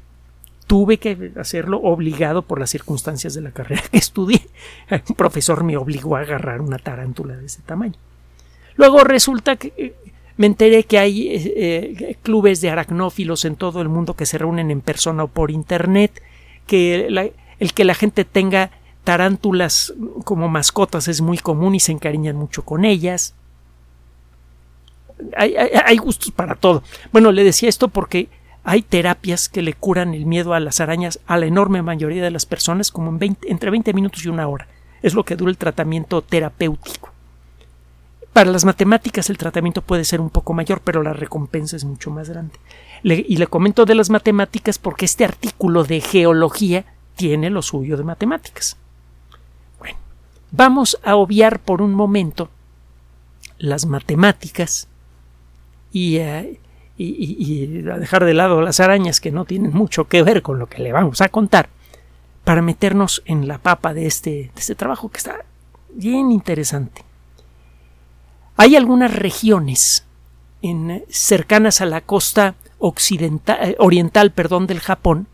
tuve 0.67 0.99
que 0.99 1.33
hacerlo 1.37 1.81
obligado 1.81 2.43
por 2.43 2.59
las 2.59 2.71
circunstancias 2.71 3.35
de 3.35 3.41
la 3.41 3.53
carrera 3.53 3.83
que 3.91 3.99
estudié. 3.99 4.47
Un 5.09 5.17
profesor 5.17 5.65
me 5.65 5.77
obligó 5.77 6.17
a 6.17 6.21
agarrar 6.21 6.61
una 6.61 6.79
tarántula 6.79 7.37
de 7.37 7.47
ese 7.47 7.63
tamaño. 7.63 7.95
Luego 8.77 9.05
resulta 9.05 9.57
que 9.57 9.73
eh, 9.77 9.95
me 10.37 10.47
enteré 10.47 10.85
que 10.85 10.99
hay 10.99 11.29
eh, 11.29 11.53
eh, 11.57 12.17
clubes 12.23 12.61
de 12.61 12.71
aracnófilos 12.71 13.45
en 13.45 13.57
todo 13.57 13.81
el 13.81 13.89
mundo 13.89 14.15
que 14.15 14.27
se 14.27 14.39
reúnen 14.39 14.71
en 14.71 14.81
persona 14.81 15.25
o 15.25 15.29
por 15.29 15.51
internet, 15.51 16.23
que 16.67 17.07
el 17.59 17.73
que 17.73 17.85
la 17.85 17.95
gente 17.95 18.25
tenga 18.25 18.71
tarántulas 19.05 19.95
como 20.25 20.49
mascotas 20.49 21.07
es 21.09 21.21
muy 21.21 21.39
común 21.39 21.77
y 21.77 21.81
se 21.81 21.93
encariñan 21.93 22.37
mucho 22.37 22.65
con 22.65 22.85
ellas. 22.85 23.35
hay 25.39 25.97
gustos 25.97 26.33
para 26.33 26.57
todo. 26.57 26.83
Bueno, 27.13 27.31
le 27.31 27.45
decía 27.45 27.69
esto 27.69 27.89
porque 27.89 28.29
hay 28.69 28.83
terapias 28.83 29.49
que 29.49 29.63
le 29.63 29.75
curan 29.75 30.13
el 30.13 30.27
miedo 30.27 30.53
a 30.53 30.59
las 30.59 30.81
arañas 30.81 31.21
a 31.29 31.39
la 31.39 31.47
enorme 31.47 31.83
mayoría 31.83 32.21
de 32.21 32.33
las 32.33 32.47
personas 32.47 32.91
como 32.91 33.11
en 33.11 33.21
20, 33.21 33.53
entre 33.53 33.71
20 33.71 33.93
minutos 33.93 34.25
y 34.25 34.29
una 34.29 34.49
hora. 34.49 34.67
Es 35.03 35.15
lo 35.15 35.25
que 35.25 35.37
dura 35.37 35.53
el 35.53 35.57
tratamiento 35.57 36.21
terapéutico. 36.21 37.13
Para 38.33 38.51
las 38.51 38.65
matemáticas 38.65 39.31
el 39.31 39.39
tratamiento 39.39 39.83
puede 39.83 40.05
ser 40.05 40.21
un 40.21 40.31
poco 40.31 40.53
mayor, 40.53 40.81
pero 40.83 41.05
la 41.05 41.13
recompensa 41.13 41.77
es 41.77 41.85
mucho 41.85 42.11
más 42.11 42.29
grande. 42.29 42.57
y 43.05 43.37
le 43.37 43.47
comento 43.47 43.85
de 43.85 43.95
las 43.95 44.11
matemáticas 44.11 44.81
porque 44.81 45.05
este 45.05 45.25
artículo 45.25 45.85
de 45.85 46.01
geología 46.01 46.87
tiene 47.15 47.51
lo 47.51 47.63
suyo 47.63 47.97
de 47.97 48.03
matemáticas. 48.03 48.77
Bueno, 49.79 49.97
vamos 50.51 50.99
a 51.05 51.15
obviar 51.15 51.61
por 51.61 51.83
un 51.83 51.95
momento 51.95 52.51
las 53.59 53.87
matemáticas 53.87 54.89
y, 55.93 56.17
eh, 56.17 56.59
y, 56.99 57.87
a 57.89 57.99
dejar 57.99 58.25
de 58.25 58.35
lado 58.35 58.63
las 58.63 58.81
arañas 58.81 59.21
que 59.21 59.33
no 59.33 59.45
tienen 59.45 59.73
mucho 59.73 60.07
que 60.07 60.23
ver 60.23 60.43
con 60.43 60.59
lo 60.59 60.69
que 60.69 60.83
le 60.83 60.93
vamos 60.93 61.21
a 61.21 61.29
contar, 61.29 61.69
para 62.45 62.63
meternos 62.63 63.23
en 63.27 63.49
la 63.49 63.59
papa 63.59 63.93
de 63.93 64.07
este, 64.07 64.51
este 64.57 64.75
trabajo 64.75 65.09
que 65.11 65.19
está 65.19 65.45
bien 65.93 66.31
interesante. 66.31 67.03
Hay 68.57 68.77
algunas 68.77 69.15
regiones 69.15 70.07
en, 70.63 71.05
cercanas 71.09 71.81
a 71.81 71.87
la 71.87 72.01
costa 72.01 72.55
occidental, 72.79 73.59
eh, 73.71 73.77
oriental 73.79 74.33
perdón, 74.33 74.67
del 74.67 74.81
Japón 74.81 75.29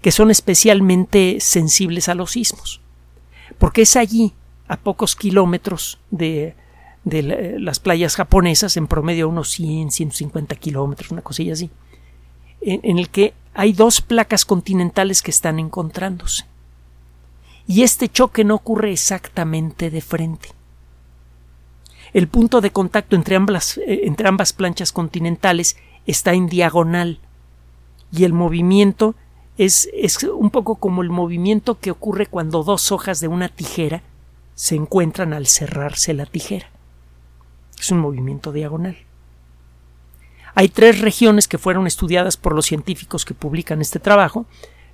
que 0.00 0.12
son 0.12 0.30
especialmente 0.30 1.38
sensibles 1.40 2.10
a 2.10 2.14
los 2.14 2.32
sismos, 2.32 2.82
porque 3.58 3.82
es 3.82 3.96
allí, 3.96 4.34
a 4.68 4.76
pocos 4.76 5.16
kilómetros 5.16 5.98
de 6.10 6.54
de 7.04 7.56
las 7.58 7.80
playas 7.80 8.16
japonesas, 8.16 8.76
en 8.76 8.86
promedio 8.86 9.28
unos 9.28 9.50
100, 9.50 9.90
150 9.90 10.56
kilómetros, 10.56 11.10
una 11.10 11.22
cosilla 11.22 11.52
así, 11.52 11.70
en, 12.60 12.98
el 12.98 13.10
que 13.10 13.34
hay 13.52 13.72
dos 13.72 14.00
placas 14.00 14.44
continentales 14.44 15.22
que 15.22 15.30
están 15.30 15.58
encontrándose. 15.58 16.46
Y 17.66 17.82
este 17.82 18.08
choque 18.08 18.44
no 18.44 18.54
ocurre 18.54 18.92
exactamente 18.92 19.90
de 19.90 20.00
frente. 20.00 20.50
El 22.12 22.28
punto 22.28 22.60
de 22.60 22.70
contacto 22.70 23.16
entre 23.16 23.36
ambas, 23.36 23.78
eh, 23.78 24.02
entre 24.04 24.28
ambas 24.28 24.52
planchas 24.52 24.92
continentales 24.92 25.76
está 26.06 26.32
en 26.32 26.46
diagonal 26.46 27.18
y 28.12 28.24
el 28.24 28.32
movimiento 28.32 29.14
es, 29.58 29.88
es 29.92 30.22
un 30.22 30.50
poco 30.50 30.76
como 30.76 31.02
el 31.02 31.10
movimiento 31.10 31.78
que 31.78 31.90
ocurre 31.90 32.26
cuando 32.26 32.62
dos 32.62 32.92
hojas 32.92 33.20
de 33.20 33.28
una 33.28 33.48
tijera 33.48 34.02
se 34.54 34.76
encuentran 34.76 35.32
al 35.32 35.46
cerrarse 35.46 36.14
la 36.14 36.26
tijera. 36.26 36.73
Es 37.78 37.90
un 37.90 37.98
movimiento 37.98 38.52
diagonal. 38.52 38.96
Hay 40.54 40.68
tres 40.68 41.00
regiones 41.00 41.48
que 41.48 41.58
fueron 41.58 41.86
estudiadas 41.86 42.36
por 42.36 42.54
los 42.54 42.66
científicos 42.66 43.24
que 43.24 43.34
publican 43.34 43.80
este 43.80 43.98
trabajo. 43.98 44.46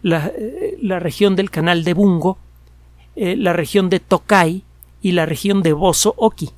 La, 0.02 0.32
eh, 0.34 0.78
región 1.00 1.36
del 1.36 1.50
canal 1.50 1.84
de 1.84 1.92
Bungo, 1.92 2.38
eh, 3.16 3.36
la 3.36 3.52
región 3.52 3.90
de 3.90 4.00
Tokai 4.00 4.64
y 5.02 5.12
la 5.12 5.26
región 5.26 5.62
de 5.62 5.74
Bozo 5.74 6.14
Oki. 6.16 6.50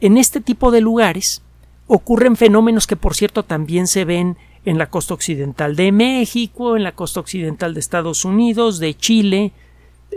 En 0.00 0.18
este 0.18 0.40
tipo 0.40 0.70
de 0.70 0.82
lugares 0.82 1.40
ocurren 1.86 2.36
fenómenos 2.36 2.86
que, 2.86 2.96
por 2.96 3.14
cierto, 3.14 3.42
también 3.44 3.86
se 3.86 4.04
ven 4.04 4.36
en 4.64 4.76
la 4.76 4.90
costa 4.90 5.14
occidental 5.14 5.74
de 5.74 5.90
México, 5.90 6.76
en 6.76 6.84
la 6.84 6.92
costa 6.92 7.20
occidental 7.20 7.72
de 7.72 7.80
Estados 7.80 8.24
Unidos, 8.24 8.78
de 8.78 8.94
Chile, 8.94 9.52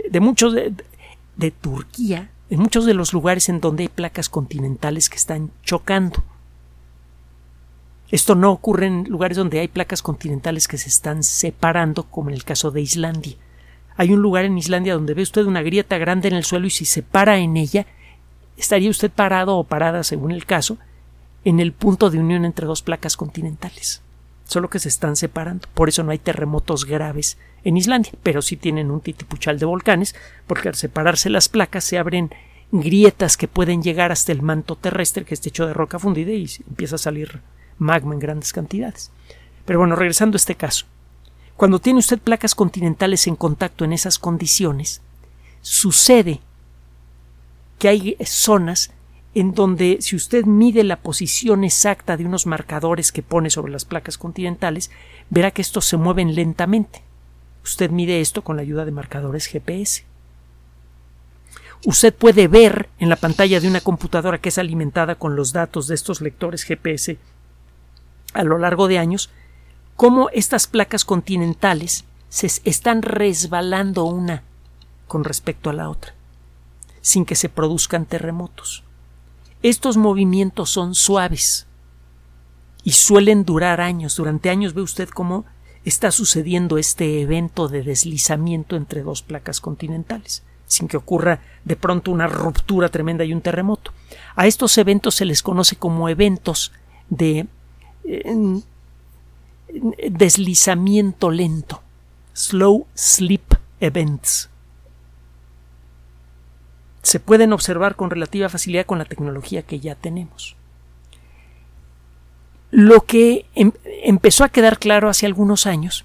de, 0.09 0.19
muchos 0.19 0.53
de 0.53 1.51
Turquía, 1.51 2.29
en 2.49 2.59
muchos 2.59 2.85
de 2.85 2.93
los 2.93 3.13
lugares 3.13 3.49
en 3.49 3.59
donde 3.59 3.83
hay 3.83 3.89
placas 3.89 4.29
continentales 4.29 5.09
que 5.09 5.17
están 5.17 5.51
chocando. 5.63 6.23
Esto 8.11 8.35
no 8.35 8.51
ocurre 8.51 8.85
en 8.85 9.05
lugares 9.05 9.37
donde 9.37 9.59
hay 9.59 9.67
placas 9.67 10.01
continentales 10.01 10.67
que 10.67 10.77
se 10.77 10.89
están 10.89 11.23
separando, 11.23 12.03
como 12.03 12.29
en 12.29 12.35
el 12.35 12.43
caso 12.43 12.69
de 12.71 12.81
Islandia. 12.81 13.35
Hay 13.97 14.13
un 14.13 14.21
lugar 14.21 14.45
en 14.45 14.57
Islandia 14.57 14.93
donde 14.93 15.13
ve 15.13 15.23
usted 15.23 15.45
una 15.45 15.63
grieta 15.63 15.97
grande 15.97 16.27
en 16.27 16.35
el 16.35 16.45
suelo 16.45 16.67
y 16.67 16.69
si 16.69 16.85
se 16.85 17.01
para 17.01 17.37
en 17.37 17.57
ella, 17.57 17.87
estaría 18.57 18.89
usted 18.89 19.09
parado 19.09 19.57
o 19.57 19.63
parada, 19.63 20.03
según 20.03 20.31
el 20.31 20.45
caso, 20.45 20.77
en 21.45 21.59
el 21.59 21.73
punto 21.73 22.09
de 22.09 22.19
unión 22.19 22.45
entre 22.45 22.67
dos 22.67 22.83
placas 22.83 23.17
continentales. 23.17 24.01
Solo 24.45 24.69
que 24.69 24.79
se 24.79 24.89
están 24.89 25.15
separando. 25.15 25.67
Por 25.73 25.89
eso 25.89 26.03
no 26.03 26.11
hay 26.11 26.19
terremotos 26.19 26.85
graves 26.85 27.37
en 27.63 27.77
Islandia, 27.77 28.13
pero 28.23 28.41
sí 28.41 28.57
tienen 28.57 28.91
un 28.91 29.01
titipuchal 29.01 29.59
de 29.59 29.65
volcanes, 29.65 30.15
porque 30.47 30.69
al 30.69 30.75
separarse 30.75 31.29
las 31.29 31.49
placas 31.49 31.83
se 31.83 31.97
abren 31.97 32.31
grietas 32.71 33.37
que 33.37 33.47
pueden 33.47 33.81
llegar 33.81 34.11
hasta 34.11 34.31
el 34.31 34.41
manto 34.41 34.75
terrestre, 34.75 35.25
que 35.25 35.33
está 35.33 35.49
hecho 35.49 35.65
de 35.65 35.73
roca 35.73 35.99
fundida, 35.99 36.31
y 36.31 36.49
empieza 36.67 36.95
a 36.95 36.99
salir 36.99 37.41
magma 37.77 38.13
en 38.13 38.19
grandes 38.19 38.53
cantidades. 38.53 39.11
Pero 39.65 39.79
bueno, 39.79 39.95
regresando 39.95 40.35
a 40.35 40.37
este 40.37 40.55
caso. 40.55 40.85
Cuando 41.57 41.79
tiene 41.79 41.99
usted 41.99 42.19
placas 42.19 42.53
continentales 42.53 43.27
en 43.27 43.35
contacto 43.35 43.85
en 43.85 43.93
esas 43.93 44.19
condiciones, 44.19 45.01
sucede 45.61 46.41
que 47.79 47.87
hay 47.87 48.17
zonas 48.25 48.91
en 49.35 49.53
donde 49.53 49.97
si 49.99 50.15
usted 50.15 50.45
mide 50.45 50.83
la 50.83 50.95
posición 50.95 51.63
exacta 51.63 52.17
de 52.17 52.25
unos 52.25 52.45
marcadores 52.45 53.11
que 53.11 53.21
pone 53.21 53.49
sobre 53.49 53.71
las 53.71 53.85
placas 53.85 54.17
continentales, 54.17 54.89
verá 55.29 55.51
que 55.51 55.61
estos 55.61 55.85
se 55.85 55.97
mueven 55.97 56.33
lentamente. 56.33 57.03
Usted 57.63 57.91
mide 57.91 58.21
esto 58.21 58.43
con 58.43 58.55
la 58.55 58.61
ayuda 58.61 58.85
de 58.85 58.91
marcadores 58.91 59.47
GPS. 59.47 60.05
Usted 61.85 62.15
puede 62.15 62.47
ver 62.47 62.89
en 62.97 63.09
la 63.09 63.17
pantalla 63.17 63.59
de 63.59 63.67
una 63.67 63.81
computadora 63.81 64.39
que 64.39 64.49
es 64.49 64.57
alimentada 64.57 65.15
con 65.15 65.35
los 65.35 65.51
datos 65.51 65.87
de 65.87 65.95
estos 65.95 66.21
lectores 66.21 66.63
GPS 66.63 67.17
a 68.33 68.43
lo 68.43 68.57
largo 68.57 68.87
de 68.87 68.97
años 68.97 69.29
cómo 69.95 70.29
estas 70.29 70.67
placas 70.67 71.05
continentales 71.05 72.05
se 72.29 72.47
están 72.63 73.01
resbalando 73.01 74.05
una 74.05 74.43
con 75.07 75.23
respecto 75.23 75.69
a 75.69 75.73
la 75.73 75.89
otra, 75.89 76.13
sin 77.01 77.25
que 77.25 77.35
se 77.35 77.49
produzcan 77.49 78.05
terremotos. 78.05 78.83
Estos 79.65 79.97
movimientos 79.97 80.69
son 80.69 80.93
suaves 80.93 81.65
y 82.83 82.91
suelen 82.91 83.45
durar 83.45 83.81
años. 83.81 84.15
Durante 84.15 84.51
años 84.51 84.75
ve 84.75 84.83
usted 84.83 85.09
cómo 85.09 85.43
está 85.83 86.11
sucediendo 86.11 86.77
este 86.77 87.19
evento 87.21 87.67
de 87.67 87.81
deslizamiento 87.81 88.75
entre 88.75 89.01
dos 89.01 89.23
placas 89.23 89.61
continentales, 89.61 90.43
sin 90.67 90.87
que 90.87 90.97
ocurra 90.97 91.41
de 91.63 91.75
pronto 91.75 92.11
una 92.11 92.27
ruptura 92.27 92.89
tremenda 92.89 93.25
y 93.25 93.33
un 93.33 93.41
terremoto. 93.41 93.91
A 94.35 94.45
estos 94.45 94.77
eventos 94.77 95.15
se 95.15 95.25
les 95.25 95.41
conoce 95.41 95.77
como 95.77 96.09
eventos 96.09 96.71
de 97.09 97.47
deslizamiento 100.11 101.31
lento, 101.31 101.81
slow 102.33 102.85
sleep 102.93 103.55
events. 103.79 104.47
Se 107.05 107.19
pueden 107.19 107.53
observar 107.53 107.95
con 107.95 108.09
relativa 108.09 108.49
facilidad 108.49 108.87
con 108.87 108.97
la 108.97 109.05
tecnología 109.05 109.61
que 109.61 109.79
ya 109.79 109.93
tenemos. 109.93 110.55
Lo 112.71 113.05
que 113.05 113.45
em, 113.53 113.73
empezó 114.03 114.43
a 114.43 114.49
quedar 114.49 114.79
claro 114.79 115.07
hace 115.07 115.27
algunos 115.27 115.67
años 115.67 116.03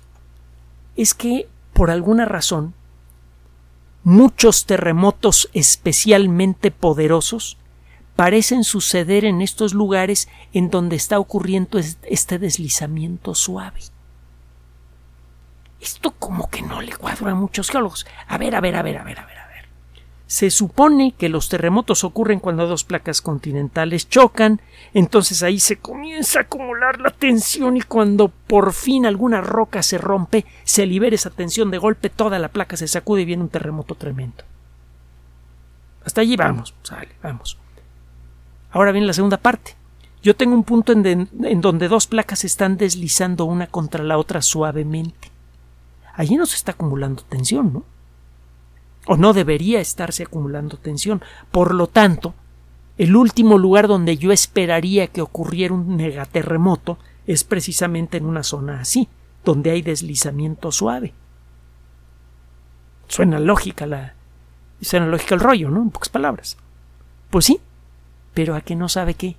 es 0.97 1.15
que, 1.15 1.49
por 1.73 1.91
alguna 1.91 2.27
razón, 2.27 2.75
muchos 4.05 4.67
terremotos 4.67 5.49
especialmente 5.55 6.71
poderosos 6.71 7.57
parecen 8.15 8.63
suceder 8.63 9.25
en 9.25 9.41
estos 9.41 9.73
lugares 9.73 10.29
en 10.53 10.69
donde 10.69 10.97
está 10.97 11.19
ocurriendo 11.19 11.79
este 11.79 12.39
deslizamiento 12.39 13.35
suave. 13.35 13.81
Esto 15.81 16.11
como 16.11 16.51
que 16.51 16.61
no 16.61 16.83
le 16.83 16.93
cuadra 16.93 17.31
a 17.31 17.35
muchos 17.35 17.71
geólogos. 17.71 18.07
A 18.29 18.37
ver, 18.37 18.55
a 18.55 18.61
ver, 18.61 18.77
a 18.77 18.83
ver, 18.83 18.99
a 18.99 19.03
ver, 19.05 19.19
a 19.19 19.25
ver, 19.25 19.39
a 19.39 19.47
ver. 19.47 19.50
Se 20.31 20.53
supone 20.53 21.13
que 21.19 21.29
los 21.29 21.49
terremotos 21.49 22.05
ocurren 22.05 22.39
cuando 22.39 22.69
dos 22.69 22.85
placas 22.85 23.21
continentales 23.21 24.09
chocan, 24.09 24.61
entonces 24.95 25.43
ahí 25.43 25.59
se 25.59 25.79
comienza 25.79 26.39
a 26.39 26.43
acumular 26.43 27.01
la 27.01 27.11
tensión 27.11 27.77
y 27.77 27.81
cuando 27.81 28.29
por 28.29 28.73
fin 28.73 29.07
alguna 29.07 29.41
roca 29.41 29.83
se 29.83 29.99
rompe, 29.99 30.47
se 30.63 30.87
libera 30.87 31.17
esa 31.17 31.31
tensión 31.31 31.73
de 31.73 31.79
golpe, 31.79 32.11
toda 32.11 32.39
la 32.39 32.47
placa 32.47 32.77
se 32.77 32.87
sacude 32.87 33.23
y 33.23 33.25
viene 33.25 33.43
un 33.43 33.49
terremoto 33.49 33.97
tremendo. 33.97 34.45
Hasta 36.05 36.21
allí 36.21 36.37
vamos, 36.37 36.75
sale, 36.85 37.09
vamos. 37.25 37.59
Ahora 38.71 38.93
viene 38.93 39.09
la 39.09 39.15
segunda 39.15 39.39
parte. 39.39 39.75
Yo 40.23 40.37
tengo 40.37 40.55
un 40.55 40.63
punto 40.63 40.93
en, 40.93 41.29
donde 41.61 41.89
dos 41.89 42.07
placas 42.07 42.45
están 42.45 42.77
deslizando 42.77 43.47
una 43.47 43.67
contra 43.67 44.05
la 44.05 44.17
otra 44.17 44.43
suavemente. 44.43 45.29
Allí 46.15 46.37
no 46.37 46.47
se 46.47 46.55
está 46.55 46.71
acumulando 46.71 47.25
tensión, 47.25 47.73
¿no? 47.73 47.85
O 49.07 49.17
no 49.17 49.33
debería 49.33 49.81
estarse 49.81 50.25
acumulando 50.25 50.77
tensión. 50.77 51.23
Por 51.51 51.75
lo 51.75 51.87
tanto, 51.87 52.35
el 52.99 53.17
último 53.17 53.57
lugar 53.59 53.89
donde 53.89 54.19
yo 54.19 54.31
esperaría 54.31 55.07
que 55.07 55.23
ocurriera 55.23 55.75
un 55.75 55.97
megaterremoto 55.97 56.99
es 57.27 57.45
precisamente 57.45 58.19
en 58.19 58.27
una 58.27 58.43
zona 58.43 58.81
así, 58.81 59.09
donde 59.45 59.71
hay 59.71 59.83
deslizamiento 59.83 60.71
suave. 60.71 61.15
Suena 63.09 63.41
lógica 63.41 63.87
la. 63.87 64.15
Suena 64.81 65.07
lógica 65.07 65.35
el 65.35 65.41
rollo, 65.41 65.71
¿no? 65.71 65.83
En 65.83 65.91
pocas 65.91 66.09
palabras. 66.09 66.57
Pues 67.31 67.45
sí, 67.45 67.61
pero 68.35 68.55
a 68.55 68.61
que 68.61 68.77
no 68.77 68.89
sabe 68.89 69.15
qué. 69.15 69.37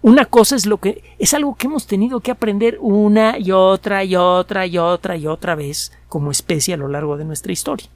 Una 0.00 0.26
cosa 0.26 0.54
es 0.54 0.66
lo 0.66 0.78
que 0.78 1.02
es 1.18 1.34
algo 1.34 1.56
que 1.56 1.66
hemos 1.66 1.86
tenido 1.86 2.20
que 2.20 2.30
aprender 2.30 2.78
una 2.80 3.38
y 3.38 3.50
otra 3.50 4.04
y 4.04 4.14
otra 4.14 4.66
y 4.66 4.78
otra 4.78 5.16
y 5.16 5.26
otra 5.26 5.54
vez 5.56 5.92
como 6.08 6.30
especie 6.30 6.74
a 6.74 6.76
lo 6.76 6.88
largo 6.88 7.16
de 7.16 7.24
nuestra 7.24 7.52
historia. 7.52 7.88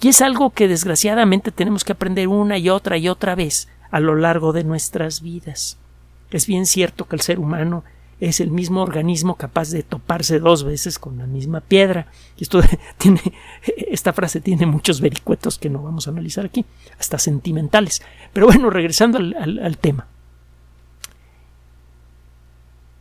Y 0.00 0.08
es 0.08 0.22
algo 0.22 0.50
que 0.50 0.68
desgraciadamente 0.68 1.50
tenemos 1.50 1.84
que 1.84 1.92
aprender 1.92 2.28
una 2.28 2.58
y 2.58 2.68
otra 2.68 2.98
y 2.98 3.08
otra 3.08 3.34
vez 3.34 3.68
a 3.90 4.00
lo 4.00 4.14
largo 4.14 4.52
de 4.52 4.64
nuestras 4.64 5.22
vidas. 5.22 5.76
Es 6.30 6.46
bien 6.46 6.66
cierto 6.66 7.06
que 7.08 7.16
el 7.16 7.22
ser 7.22 7.38
humano 7.38 7.84
es 8.20 8.40
el 8.40 8.50
mismo 8.50 8.82
organismo 8.82 9.36
capaz 9.36 9.70
de 9.70 9.82
toparse 9.82 10.40
dos 10.40 10.64
veces 10.64 10.98
con 10.98 11.18
la 11.18 11.26
misma 11.26 11.60
piedra. 11.60 12.06
Esto 12.38 12.60
tiene, 12.98 13.20
esta 13.90 14.12
frase 14.12 14.40
tiene 14.40 14.66
muchos 14.66 15.00
vericuetos 15.00 15.58
que 15.58 15.70
no 15.70 15.82
vamos 15.82 16.06
a 16.06 16.10
analizar 16.10 16.44
aquí, 16.44 16.64
hasta 16.98 17.18
sentimentales. 17.18 18.02
Pero 18.32 18.46
bueno, 18.46 18.70
regresando 18.70 19.18
al, 19.18 19.58
al 19.58 19.78
tema. 19.78 20.06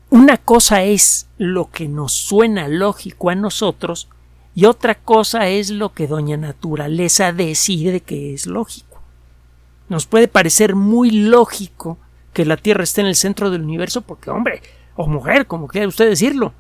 Una 0.10 0.38
cosa 0.38 0.84
es 0.84 1.28
lo 1.38 1.70
que 1.70 1.88
nos 1.88 2.14
suena 2.14 2.68
lógico 2.68 3.30
a 3.30 3.36
nosotros 3.36 4.08
y 4.58 4.66
otra 4.66 4.96
cosa 4.96 5.50
es 5.50 5.70
lo 5.70 5.94
que 5.94 6.08
doña 6.08 6.36
naturaleza 6.36 7.32
decide 7.32 8.02
que 8.02 8.34
es 8.34 8.48
lógico. 8.48 9.04
Nos 9.88 10.08
puede 10.08 10.28
parecer 10.28 10.74
muy 10.74 11.12
lógico 11.12 12.00
que 12.34 12.44
la 12.44 12.58
Tierra 12.58 12.84
esté 12.84 13.02
en 13.02 13.08
el 13.08 13.16
centro 13.16 13.52
del 13.52 13.62
universo 13.62 14.02
porque, 14.02 14.32
hombre, 14.32 14.64
o 14.96 15.06
mujer, 15.06 15.46
como 15.46 15.68
quiera 15.68 15.88
usted 15.88 16.10
decirlo. 16.10 16.54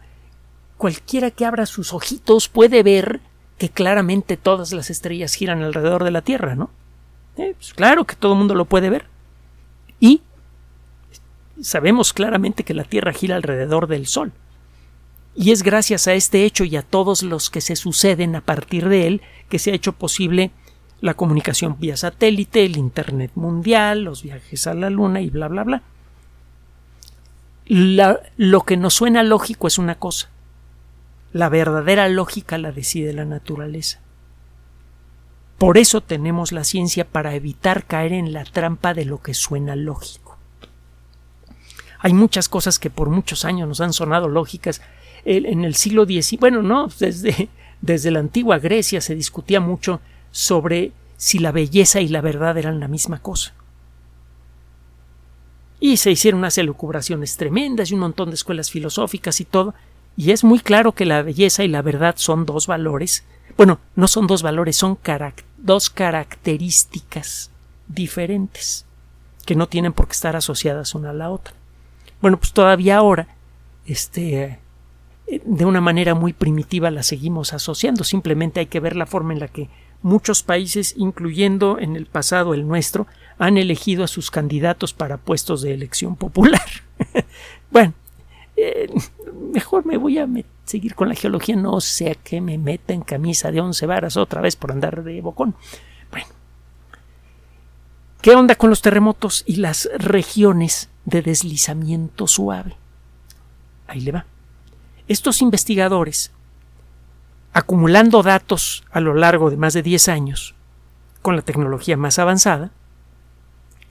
Cualquiera 0.77 1.31
que 1.31 1.43
abra 1.43 1.65
sus 1.65 1.91
ojitos 1.91 2.49
puede 2.49 2.83
ver 2.83 3.19
que 3.57 3.69
claramente 3.69 4.37
todas 4.37 4.73
las 4.73 4.91
estrellas 4.91 5.33
giran 5.33 5.63
alrededor 5.63 6.03
de 6.03 6.11
la 6.11 6.21
Tierra, 6.21 6.53
¿no? 6.53 6.69
Pues 7.35 7.73
claro 7.73 8.05
que 8.05 8.15
todo 8.15 8.33
el 8.33 8.37
mundo 8.37 8.53
lo 8.53 8.65
puede 8.65 8.91
ver. 8.91 9.07
Y 9.99 10.21
sabemos 11.59 12.13
claramente 12.13 12.63
que 12.63 12.75
la 12.75 12.83
Tierra 12.83 13.11
gira 13.11 13.37
alrededor 13.37 13.87
del 13.87 14.05
Sol. 14.05 14.33
Y 15.37 15.51
es 15.51 15.63
gracias 15.63 16.07
a 16.07 16.13
este 16.13 16.43
hecho 16.43 16.65
y 16.65 16.75
a 16.75 16.81
todos 16.81 17.23
los 17.23 17.49
que 17.49 17.61
se 17.61 17.77
suceden 17.77 18.35
a 18.35 18.41
partir 18.41 18.89
de 18.89 19.07
él 19.07 19.21
que 19.47 19.59
se 19.59 19.71
ha 19.71 19.75
hecho 19.75 19.93
posible 19.93 20.51
la 20.99 21.13
comunicación 21.13 21.77
vía 21.79 21.95
satélite, 21.95 22.65
el 22.65 22.75
Internet 22.75 23.31
mundial, 23.35 24.03
los 24.03 24.23
viajes 24.23 24.67
a 24.67 24.73
la 24.73 24.89
Luna 24.89 25.21
y 25.21 25.29
bla, 25.29 25.47
bla, 25.47 25.63
bla 25.63 25.83
lo 27.69 28.61
que 28.61 28.77
nos 28.77 28.93
suena 28.93 29.23
lógico 29.23 29.67
es 29.67 29.77
una 29.77 29.95
cosa. 29.95 30.29
La 31.33 31.49
verdadera 31.49 32.07
lógica 32.07 32.57
la 32.57 32.71
decide 32.71 33.13
la 33.13 33.25
naturaleza. 33.25 33.99
Por 35.57 35.77
eso 35.77 36.01
tenemos 36.01 36.51
la 36.51 36.63
ciencia 36.63 37.05
para 37.05 37.35
evitar 37.35 37.85
caer 37.85 38.13
en 38.13 38.31
la 38.31 38.45
trampa 38.45 38.93
de 38.93 39.05
lo 39.05 39.21
que 39.21 39.33
suena 39.33 39.75
lógico. 39.75 40.37
Hay 41.99 42.13
muchas 42.13 42.47
cosas 42.47 42.79
que 42.79 42.89
por 42.89 43.09
muchos 43.09 43.43
años 43.43 43.67
nos 43.67 43.81
han 43.81 43.91
sonado 43.91 44.29
lógicas. 44.29 44.81
En 45.29 45.65
el 45.65 45.75
siglo 45.75 46.05
XIX, 46.05 46.39
bueno, 46.39 46.61
no, 46.61 46.87
desde, 46.99 47.49
desde 47.81 48.11
la 48.11 48.19
antigua 48.19 48.59
Grecia 48.59 49.01
se 49.01 49.13
discutía 49.13 49.59
mucho 49.59 49.99
sobre 50.31 50.93
si 51.17 51.39
la 51.39 51.51
belleza 51.51 51.99
y 51.99 52.07
la 52.07 52.21
verdad 52.21 52.57
eran 52.57 52.79
la 52.79 52.87
misma 52.87 53.21
cosa. 53.21 53.53
Y 55.81 55.97
se 55.97 56.11
hicieron 56.11 56.39
unas 56.39 56.57
elucubraciones 56.57 57.35
tremendas 57.35 57.91
y 57.91 57.95
un 57.95 57.99
montón 57.99 58.29
de 58.29 58.35
escuelas 58.35 58.71
filosóficas 58.71 59.41
y 59.41 59.45
todo, 59.45 59.73
y 60.15 60.31
es 60.31 60.45
muy 60.45 60.59
claro 60.59 60.93
que 60.93 61.05
la 61.05 61.21
belleza 61.23 61.65
y 61.65 61.67
la 61.67 61.81
verdad 61.81 62.15
son 62.17 62.45
dos 62.45 62.65
valores. 62.65 63.25
Bueno, 63.57 63.79
no 63.97 64.07
son 64.07 64.27
dos 64.27 64.43
valores, 64.43 64.77
son 64.77 64.97
dos 65.57 65.89
características 65.89 67.51
diferentes 67.89 68.85
que 69.45 69.55
no 69.55 69.67
tienen 69.67 69.91
por 69.91 70.07
qué 70.07 70.13
estar 70.13 70.37
asociadas 70.37 70.95
una 70.95 71.09
a 71.09 71.13
la 71.13 71.29
otra. 71.29 71.53
Bueno, 72.21 72.37
pues 72.37 72.53
todavía 72.53 72.95
ahora, 72.95 73.27
este, 73.85 74.59
de 75.27 75.65
una 75.65 75.81
manera 75.81 76.15
muy 76.15 76.33
primitiva 76.33 76.89
la 76.89 77.03
seguimos 77.03 77.53
asociando. 77.53 78.03
Simplemente 78.03 78.59
hay 78.61 78.67
que 78.67 78.79
ver 78.79 78.95
la 78.95 79.05
forma 79.05 79.33
en 79.33 79.39
la 79.39 79.47
que 79.47 79.69
muchos 80.01 80.43
países, 80.43 80.93
incluyendo 80.97 81.79
en 81.79 81.95
el 81.95 82.05
pasado 82.05 82.53
el 82.53 82.67
nuestro, 82.67 83.07
han 83.37 83.57
elegido 83.57 84.03
a 84.03 84.07
sus 84.07 84.31
candidatos 84.31 84.93
para 84.93 85.17
puestos 85.17 85.61
de 85.61 85.73
elección 85.73 86.15
popular. 86.15 86.65
bueno, 87.71 87.93
eh, 88.55 88.89
mejor 89.53 89.85
me 89.85 89.97
voy 89.97 90.17
a 90.17 90.27
seguir 90.65 90.95
con 90.95 91.09
la 91.09 91.15
geología, 91.15 91.55
no 91.55 91.81
sea 91.81 92.15
que 92.15 92.41
me 92.41 92.57
meta 92.57 92.93
en 92.93 93.01
camisa 93.01 93.51
de 93.51 93.61
once 93.61 93.85
varas 93.85 94.17
otra 94.17 94.41
vez 94.41 94.55
por 94.55 94.71
andar 94.71 95.03
de 95.03 95.21
bocón. 95.21 95.55
Bueno, 96.09 96.27
¿qué 98.21 98.33
onda 98.33 98.55
con 98.55 98.69
los 98.69 98.81
terremotos 98.81 99.43
y 99.45 99.57
las 99.57 99.89
regiones 99.97 100.89
de 101.05 101.21
deslizamiento 101.21 102.27
suave? 102.27 102.77
Ahí 103.87 104.01
le 104.01 104.11
va. 104.13 104.25
Estos 105.07 105.41
investigadores, 105.41 106.31
acumulando 107.53 108.23
datos 108.23 108.83
a 108.91 108.99
lo 108.99 109.13
largo 109.13 109.49
de 109.49 109.55
más 109.55 109.73
de 109.73 109.81
10 109.81 110.09
años, 110.09 110.53
con 111.21 111.35
la 111.35 111.41
tecnología 111.41 111.95
más 111.95 112.19
avanzada, 112.19 112.71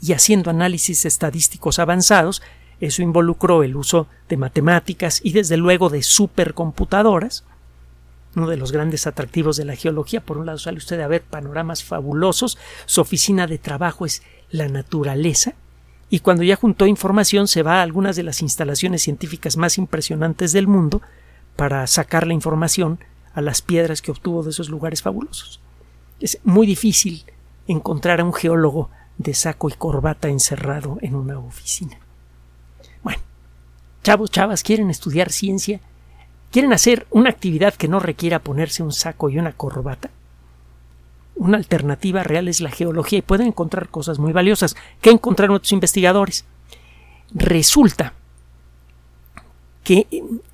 y 0.02 0.12
haciendo 0.12 0.50
análisis 0.50 1.06
estadísticos 1.06 1.78
avanzados, 1.78 2.42
eso 2.80 3.00
involucró 3.00 3.62
el 3.62 3.76
uso 3.76 4.08
de 4.28 4.36
matemáticas 4.36 5.20
y 5.24 5.32
desde 5.32 5.56
luego 5.56 5.88
de 5.88 6.02
supercomputadoras. 6.02 7.44
Uno 8.34 8.48
de 8.48 8.58
los 8.58 8.70
grandes 8.70 9.06
atractivos 9.06 9.56
de 9.56 9.64
la 9.64 9.74
geología, 9.74 10.20
por 10.20 10.36
un 10.36 10.44
lado 10.44 10.58
sale 10.58 10.76
usted 10.76 11.00
a 11.00 11.08
ver 11.08 11.22
panoramas 11.22 11.82
fabulosos, 11.82 12.58
su 12.84 13.00
oficina 13.00 13.46
de 13.46 13.56
trabajo 13.56 14.04
es 14.04 14.22
la 14.50 14.68
naturaleza, 14.68 15.54
y 16.08 16.20
cuando 16.20 16.42
ya 16.42 16.56
juntó 16.56 16.86
información 16.86 17.48
se 17.48 17.62
va 17.62 17.80
a 17.80 17.82
algunas 17.82 18.16
de 18.16 18.22
las 18.22 18.42
instalaciones 18.42 19.02
científicas 19.02 19.56
más 19.56 19.78
impresionantes 19.78 20.52
del 20.52 20.68
mundo 20.68 21.02
para 21.56 21.86
sacar 21.86 22.26
la 22.26 22.34
información 22.34 22.98
a 23.34 23.40
las 23.40 23.60
piedras 23.62 24.02
que 24.02 24.12
obtuvo 24.12 24.42
de 24.42 24.50
esos 24.50 24.68
lugares 24.68 25.02
fabulosos. 25.02 25.60
Es 26.20 26.38
muy 26.44 26.66
difícil 26.66 27.24
encontrar 27.66 28.20
a 28.20 28.24
un 28.24 28.32
geólogo 28.32 28.90
de 29.18 29.34
saco 29.34 29.68
y 29.68 29.72
corbata 29.72 30.28
encerrado 30.28 30.98
en 31.00 31.14
una 31.14 31.38
oficina. 31.38 31.98
Bueno, 33.02 33.20
chavos, 34.02 34.30
chavas, 34.30 34.62
quieren 34.62 34.90
estudiar 34.90 35.32
ciencia, 35.32 35.80
quieren 36.50 36.72
hacer 36.72 37.06
una 37.10 37.30
actividad 37.30 37.74
que 37.74 37.88
no 37.88 37.98
requiera 37.98 38.38
ponerse 38.38 38.82
un 38.82 38.92
saco 38.92 39.28
y 39.28 39.38
una 39.38 39.52
corbata. 39.52 40.10
Una 41.36 41.58
alternativa 41.58 42.22
real 42.22 42.48
es 42.48 42.60
la 42.60 42.70
geología 42.70 43.18
y 43.18 43.22
pueden 43.22 43.48
encontrar 43.48 43.88
cosas 43.88 44.18
muy 44.18 44.32
valiosas. 44.32 44.74
¿Qué 45.00 45.10
encontraron 45.10 45.56
otros 45.56 45.72
investigadores? 45.72 46.44
Resulta 47.32 48.14
que 49.84 50.06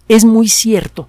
es 0.08 0.24
muy 0.24 0.48
cierto, 0.48 1.08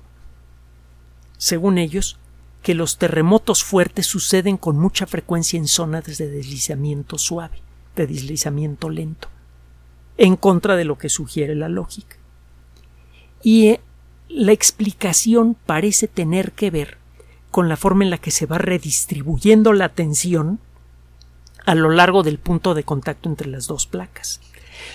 según 1.37 1.77
ellos, 1.77 2.17
que 2.61 2.73
los 2.73 2.97
terremotos 2.97 3.63
fuertes 3.63 4.05
suceden 4.05 4.57
con 4.57 4.77
mucha 4.77 5.05
frecuencia 5.05 5.57
en 5.57 5.67
zonas 5.67 6.05
de 6.17 6.29
deslizamiento 6.29 7.17
suave, 7.17 7.61
de 7.95 8.07
deslizamiento 8.07 8.89
lento 8.89 9.27
en 10.17 10.35
contra 10.35 10.75
de 10.75 10.85
lo 10.85 10.97
que 10.97 11.09
sugiere 11.09 11.55
la 11.55 11.69
lógica. 11.69 12.17
Y 13.41 13.67
eh, 13.67 13.81
la 14.29 14.51
explicación 14.51 15.55
parece 15.65 16.07
tener 16.07 16.51
que 16.53 16.71
ver 16.71 16.97
con 17.53 17.69
la 17.69 17.77
forma 17.77 18.03
en 18.03 18.09
la 18.09 18.17
que 18.17 18.31
se 18.31 18.47
va 18.47 18.57
redistribuyendo 18.57 19.73
la 19.73 19.89
tensión 19.89 20.59
a 21.67 21.75
lo 21.75 21.91
largo 21.91 22.23
del 22.23 22.39
punto 22.39 22.73
de 22.73 22.83
contacto 22.83 23.29
entre 23.29 23.47
las 23.47 23.67
dos 23.67 23.85
placas. 23.85 24.41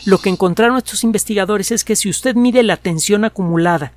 Lo 0.05 0.19
que 0.19 0.29
encontraron 0.29 0.77
estos 0.77 1.05
investigadores 1.05 1.71
es 1.71 1.85
que 1.85 1.95
si 1.95 2.11
usted 2.11 2.35
mide 2.35 2.65
la 2.65 2.77
tensión 2.77 3.25
acumulada 3.25 3.93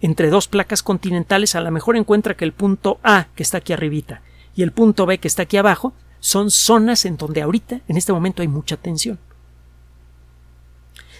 entre 0.00 0.30
dos 0.30 0.48
placas 0.48 0.82
continentales, 0.82 1.54
a 1.54 1.60
lo 1.60 1.70
mejor 1.70 1.98
encuentra 1.98 2.34
que 2.34 2.46
el 2.46 2.54
punto 2.54 2.98
A, 3.02 3.26
que 3.36 3.42
está 3.42 3.58
aquí 3.58 3.74
arribita, 3.74 4.22
y 4.54 4.62
el 4.62 4.72
punto 4.72 5.04
B, 5.04 5.18
que 5.18 5.28
está 5.28 5.42
aquí 5.42 5.58
abajo, 5.58 5.92
son 6.18 6.50
zonas 6.50 7.04
en 7.04 7.18
donde 7.18 7.42
ahorita, 7.42 7.82
en 7.86 7.96
este 7.98 8.14
momento, 8.14 8.40
hay 8.40 8.48
mucha 8.48 8.78
tensión. 8.78 9.18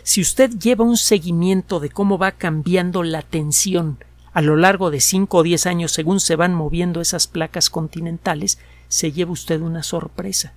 Si 0.03 0.23
usted 0.23 0.53
lleva 0.53 0.87
un 0.87 0.97
seguimiento 0.97 1.81
de 1.81 1.91
cómo 1.91 2.17
va 2.17 2.33
cambiando 2.33 3.03
la 3.03 3.21
tensión 3.21 3.99
a 4.37 4.43
lo 4.43 4.55
largo 4.57 4.91
de 4.91 5.01
5 5.01 5.39
o 5.39 5.43
10 5.43 5.65
años 5.65 5.93
según 5.93 6.21
se 6.21 6.37
van 6.37 6.53
moviendo 6.53 7.01
esas 7.01 7.27
placas 7.27 7.71
continentales, 7.71 8.59
se 8.87 9.11
lleva 9.11 9.33
usted 9.33 9.63
una 9.63 9.83
sorpresa. 9.83 10.53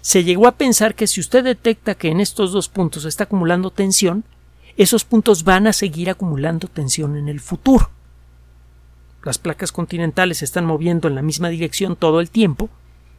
Se 0.00 0.24
llegó 0.24 0.48
a 0.48 0.56
pensar 0.56 0.96
que 0.96 1.06
si 1.06 1.20
usted 1.20 1.44
detecta 1.44 1.94
que 1.94 2.08
en 2.08 2.18
estos 2.18 2.50
dos 2.50 2.68
puntos 2.68 3.04
se 3.04 3.10
está 3.10 3.22
acumulando 3.22 3.70
tensión, 3.70 4.24
esos 4.76 5.04
puntos 5.04 5.44
van 5.44 5.68
a 5.68 5.72
seguir 5.72 6.10
acumulando 6.10 6.66
tensión 6.66 7.14
en 7.14 7.28
el 7.28 7.38
futuro. 7.38 7.90
Las 9.22 9.38
placas 9.38 9.70
continentales 9.70 10.38
se 10.38 10.44
están 10.44 10.64
moviendo 10.64 11.06
en 11.06 11.14
la 11.14 11.22
misma 11.22 11.50
dirección 11.50 11.94
todo 11.94 12.18
el 12.18 12.28
tiempo, 12.28 12.70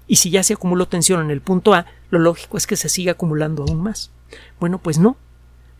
y 0.06 0.18
si 0.18 0.32
ya 0.32 0.44
se 0.44 0.56
acumuló 0.56 0.90
tensión 0.90 1.22
en 1.22 1.32
el 1.32 1.40
punto 1.40 1.74
A, 1.74 1.86
lo 2.10 2.20
lógico 2.20 2.58
es 2.58 2.68
que 2.68 2.76
se 2.76 2.90
siga 2.90 3.14
acumulando 3.14 3.64
aún 3.64 3.82
más. 3.82 4.12
Bueno, 4.60 4.80
pues 4.80 5.00
no. 5.00 5.16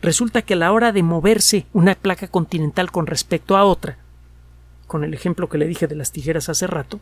Resulta 0.02 0.42
que 0.42 0.54
a 0.54 0.56
la 0.56 0.72
hora 0.72 0.92
de 0.92 1.02
moverse 1.02 1.66
una 1.72 1.94
placa 1.94 2.28
continental 2.28 2.90
con 2.90 3.06
respecto 3.06 3.56
a 3.56 3.64
otra, 3.64 3.98
con 4.86 5.04
el 5.04 5.14
ejemplo 5.14 5.48
que 5.48 5.58
le 5.58 5.66
dije 5.66 5.86
de 5.86 5.94
las 5.94 6.10
tijeras 6.12 6.48
hace 6.48 6.66
rato, 6.66 7.00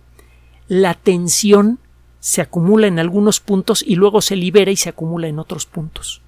la 0.66 0.94
tensión 0.94 1.78
se 2.20 2.42
acumula 2.42 2.88
en 2.88 2.98
algunos 2.98 3.40
puntos 3.40 3.82
y 3.86 3.94
luego 3.94 4.20
se 4.20 4.36
libera 4.36 4.70
y 4.70 4.76
se 4.76 4.88
acumula 4.88 5.28
en 5.28 5.38
otros 5.38 5.66
puntos. 5.66 6.22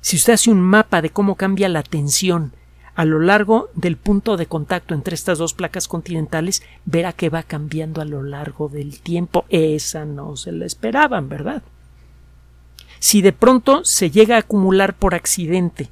Si 0.00 0.16
usted 0.16 0.32
hace 0.32 0.50
un 0.50 0.60
mapa 0.60 1.02
de 1.02 1.10
cómo 1.10 1.34
cambia 1.34 1.68
la 1.68 1.82
tensión 1.82 2.52
a 2.94 3.04
lo 3.04 3.20
largo 3.20 3.68
del 3.74 3.96
punto 3.96 4.36
de 4.36 4.46
contacto 4.46 4.94
entre 4.94 5.14
estas 5.14 5.38
dos 5.38 5.54
placas 5.54 5.88
continentales, 5.88 6.62
verá 6.84 7.12
que 7.12 7.28
va 7.28 7.42
cambiando 7.42 8.00
a 8.00 8.06
lo 8.06 8.22
largo 8.22 8.68
del 8.68 9.00
tiempo. 9.00 9.44
Esa 9.48 10.04
no 10.06 10.36
se 10.36 10.52
la 10.52 10.66
esperaban, 10.66 11.28
¿verdad? 11.28 11.62
Si 13.00 13.22
de 13.22 13.32
pronto 13.32 13.84
se 13.84 14.10
llega 14.10 14.36
a 14.36 14.40
acumular 14.40 14.94
por 14.94 15.14
accidente 15.14 15.88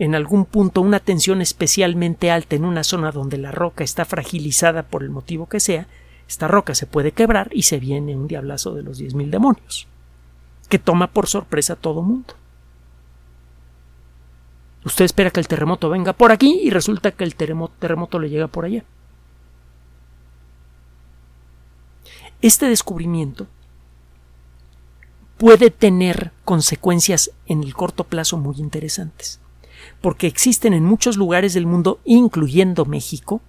en 0.00 0.14
algún 0.14 0.44
punto 0.44 0.80
una 0.80 1.00
tensión 1.00 1.40
especialmente 1.40 2.30
alta 2.30 2.56
en 2.56 2.64
una 2.64 2.84
zona 2.84 3.12
donde 3.12 3.38
la 3.38 3.52
roca 3.52 3.84
está 3.84 4.04
fragilizada 4.04 4.82
por 4.82 5.02
el 5.02 5.10
motivo 5.10 5.48
que 5.48 5.60
sea, 5.60 5.86
esta 6.28 6.48
roca 6.48 6.74
se 6.74 6.86
puede 6.86 7.12
quebrar 7.12 7.48
y 7.52 7.62
se 7.62 7.78
viene 7.78 8.16
un 8.16 8.28
diablazo 8.28 8.74
de 8.74 8.82
los 8.82 8.98
diez 8.98 9.14
mil 9.14 9.30
demonios, 9.30 9.86
que 10.68 10.78
toma 10.78 11.06
por 11.06 11.28
sorpresa 11.28 11.74
a 11.74 11.76
todo 11.76 12.02
mundo. 12.02 12.34
Usted 14.84 15.04
espera 15.04 15.30
que 15.30 15.40
el 15.40 15.48
terremoto 15.48 15.88
venga 15.88 16.12
por 16.12 16.32
aquí 16.32 16.60
y 16.62 16.70
resulta 16.70 17.12
que 17.12 17.24
el 17.24 17.34
terremoto, 17.34 17.74
terremoto 17.78 18.18
le 18.18 18.30
llega 18.30 18.48
por 18.48 18.64
allá. 18.64 18.84
Este 22.40 22.68
descubrimiento 22.68 23.46
puede 25.38 25.70
tener 25.70 26.32
consecuencias 26.44 27.30
en 27.46 27.62
el 27.62 27.74
corto 27.74 28.04
plazo 28.04 28.36
muy 28.36 28.56
interesantes, 28.58 29.40
porque 30.00 30.26
existen 30.26 30.74
en 30.74 30.84
muchos 30.84 31.16
lugares 31.16 31.54
del 31.54 31.64
mundo, 31.64 32.00
incluyendo 32.04 32.84
México, 32.84 33.40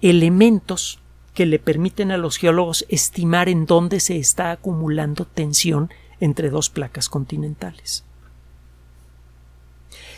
elementos 0.00 1.00
que 1.34 1.46
le 1.46 1.58
permiten 1.58 2.12
a 2.12 2.16
los 2.16 2.36
geólogos 2.36 2.86
estimar 2.88 3.48
en 3.48 3.66
dónde 3.66 4.00
se 4.00 4.18
está 4.18 4.52
acumulando 4.52 5.24
tensión 5.26 5.90
entre 6.20 6.48
dos 6.48 6.70
placas 6.70 7.08
continentales. 7.08 8.04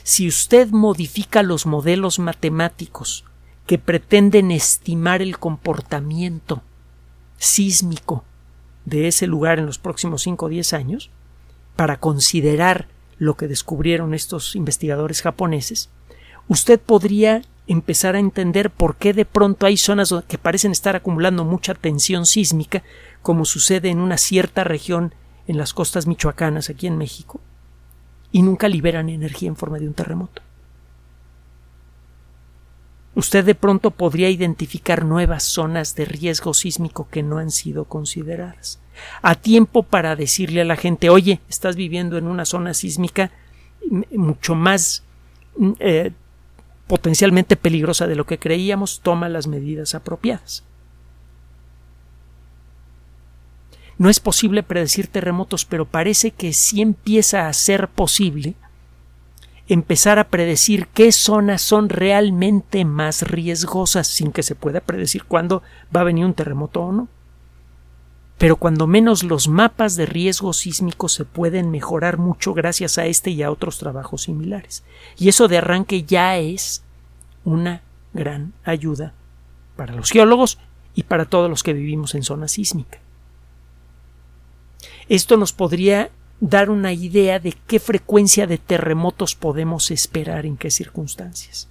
Si 0.02 0.28
usted 0.28 0.70
modifica 0.70 1.42
los 1.42 1.64
modelos 1.64 2.18
matemáticos 2.18 3.24
que 3.66 3.78
pretenden 3.78 4.50
estimar 4.50 5.22
el 5.22 5.38
comportamiento 5.38 6.62
sísmico 7.38 8.24
de 8.84 9.08
ese 9.08 9.26
lugar 9.26 9.58
en 9.58 9.66
los 9.66 9.78
próximos 9.78 10.22
5 10.22 10.46
o 10.46 10.48
10 10.48 10.72
años, 10.72 11.10
para 11.76 11.98
considerar 11.98 12.88
lo 13.18 13.36
que 13.36 13.48
descubrieron 13.48 14.14
estos 14.14 14.56
investigadores 14.56 15.22
japoneses, 15.22 15.90
usted 16.48 16.80
podría 16.80 17.42
empezar 17.66 18.16
a 18.16 18.18
entender 18.18 18.70
por 18.70 18.96
qué 18.96 19.12
de 19.12 19.24
pronto 19.24 19.66
hay 19.66 19.76
zonas 19.76 20.14
que 20.28 20.38
parecen 20.38 20.72
estar 20.72 20.96
acumulando 20.96 21.44
mucha 21.44 21.74
tensión 21.74 22.26
sísmica, 22.26 22.82
como 23.22 23.44
sucede 23.44 23.88
en 23.90 23.98
una 23.98 24.18
cierta 24.18 24.64
región 24.64 25.14
en 25.46 25.56
las 25.56 25.72
costas 25.72 26.06
michoacanas 26.06 26.70
aquí 26.70 26.86
en 26.86 26.98
México, 26.98 27.40
y 28.32 28.42
nunca 28.42 28.68
liberan 28.68 29.08
energía 29.08 29.48
en 29.48 29.56
forma 29.56 29.78
de 29.78 29.86
un 29.86 29.94
terremoto. 29.94 30.42
Usted 33.14 33.44
de 33.44 33.54
pronto 33.54 33.90
podría 33.90 34.30
identificar 34.30 35.04
nuevas 35.04 35.42
zonas 35.42 35.94
de 35.94 36.04
riesgo 36.04 36.54
sísmico 36.54 37.08
que 37.10 37.22
no 37.22 37.38
han 37.38 37.50
sido 37.50 37.84
consideradas. 37.84 38.80
A 39.22 39.34
tiempo 39.34 39.82
para 39.82 40.16
decirle 40.16 40.60
a 40.60 40.66
la 40.66 40.76
gente, 40.76 41.10
oye, 41.10 41.40
estás 41.48 41.76
viviendo 41.76 42.18
en 42.18 42.26
una 42.26 42.44
zona 42.44 42.74
sísmica 42.74 43.30
mucho 44.12 44.54
más 44.54 45.02
mm, 45.56 45.72
eh, 45.80 46.12
potencialmente 46.86 47.56
peligrosa 47.56 48.06
de 48.06 48.16
lo 48.16 48.26
que 48.26 48.38
creíamos, 48.38 49.00
toma 49.02 49.28
las 49.28 49.46
medidas 49.46 49.94
apropiadas. 49.94 50.64
No 53.98 54.08
es 54.08 54.20
posible 54.20 54.62
predecir 54.62 55.06
terremotos, 55.06 55.64
pero 55.64 55.84
parece 55.84 56.32
que 56.32 56.52
sí 56.52 56.82
empieza 56.82 57.48
a 57.48 57.52
ser 57.52 57.88
posible 57.88 58.54
empezar 59.68 60.18
a 60.18 60.28
predecir 60.28 60.88
qué 60.88 61.12
zonas 61.12 61.62
son 61.62 61.88
realmente 61.88 62.84
más 62.84 63.22
riesgosas 63.22 64.06
sin 64.06 64.32
que 64.32 64.42
se 64.42 64.54
pueda 64.54 64.80
predecir 64.80 65.24
cuándo 65.24 65.62
va 65.94 66.00
a 66.00 66.04
venir 66.04 66.24
un 66.24 66.34
terremoto 66.34 66.82
o 66.82 66.92
no. 66.92 67.08
Pero 68.38 68.56
cuando 68.56 68.86
menos 68.86 69.22
los 69.22 69.46
mapas 69.46 69.94
de 69.94 70.04
riesgo 70.06 70.52
sísmico 70.52 71.08
se 71.08 71.24
pueden 71.24 71.70
mejorar 71.70 72.18
mucho 72.18 72.54
gracias 72.54 72.98
a 72.98 73.06
este 73.06 73.30
y 73.30 73.42
a 73.42 73.50
otros 73.50 73.78
trabajos 73.78 74.22
similares. 74.22 74.82
Y 75.16 75.28
eso 75.28 75.46
de 75.46 75.58
arranque 75.58 76.02
ya 76.02 76.38
es 76.38 76.82
una 77.44 77.82
gran 78.12 78.52
ayuda 78.64 79.14
para 79.76 79.94
los 79.94 80.10
geólogos 80.10 80.58
y 80.94 81.04
para 81.04 81.26
todos 81.26 81.48
los 81.48 81.62
que 81.62 81.72
vivimos 81.72 82.14
en 82.14 82.24
zona 82.24 82.48
sísmica. 82.48 82.98
Esto 85.08 85.36
nos 85.36 85.52
podría 85.52 86.10
dar 86.42 86.70
una 86.70 86.92
idea 86.92 87.38
de 87.38 87.52
qué 87.68 87.78
frecuencia 87.78 88.48
de 88.48 88.58
terremotos 88.58 89.36
podemos 89.36 89.92
esperar 89.92 90.44
en 90.44 90.56
qué 90.56 90.72
circunstancias. 90.72 91.68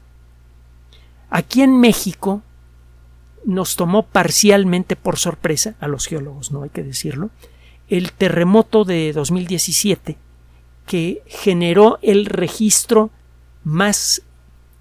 Aquí 1.29 1.61
en 1.61 1.77
México 1.77 2.41
nos 3.43 3.75
tomó 3.75 4.03
parcialmente 4.03 4.95
por 4.95 5.19
sorpresa, 5.19 5.75
a 5.81 5.89
los 5.89 6.07
geólogos 6.07 6.53
no 6.53 6.63
hay 6.63 6.69
que 6.69 6.83
decirlo, 6.83 7.31
el 7.89 8.13
terremoto 8.13 8.85
de 8.85 9.11
2017 9.11 10.17
que 10.85 11.21
generó 11.27 11.99
el 12.01 12.25
registro 12.25 13.09
más 13.65 14.21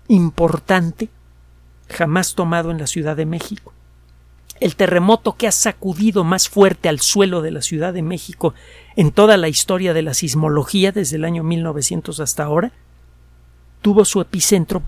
importante 0.06 1.08
jamás 1.88 2.36
tomado 2.36 2.70
en 2.70 2.78
la 2.78 2.86
Ciudad 2.86 3.16
de 3.16 3.26
México 3.26 3.72
el 4.60 4.76
terremoto 4.76 5.36
que 5.36 5.48
ha 5.48 5.52
sacudido 5.52 6.22
más 6.22 6.48
fuerte 6.48 6.88
al 6.88 7.00
suelo 7.00 7.42
de 7.42 7.50
la 7.50 7.62
Ciudad 7.62 7.92
de 7.94 8.02
México 8.02 8.54
en 8.96 9.12
toda 9.12 9.36
la 9.36 9.48
historia 9.48 9.94
de 9.94 10.02
la 10.02 10.14
sismología 10.14 10.92
desde 10.92 11.16
el 11.16 11.24
año 11.24 11.42
1900 11.42 12.20
hasta 12.20 12.44
ahora, 12.44 12.72
tuvo 13.82 14.04
su 14.04 14.20
epicentro 14.20 14.82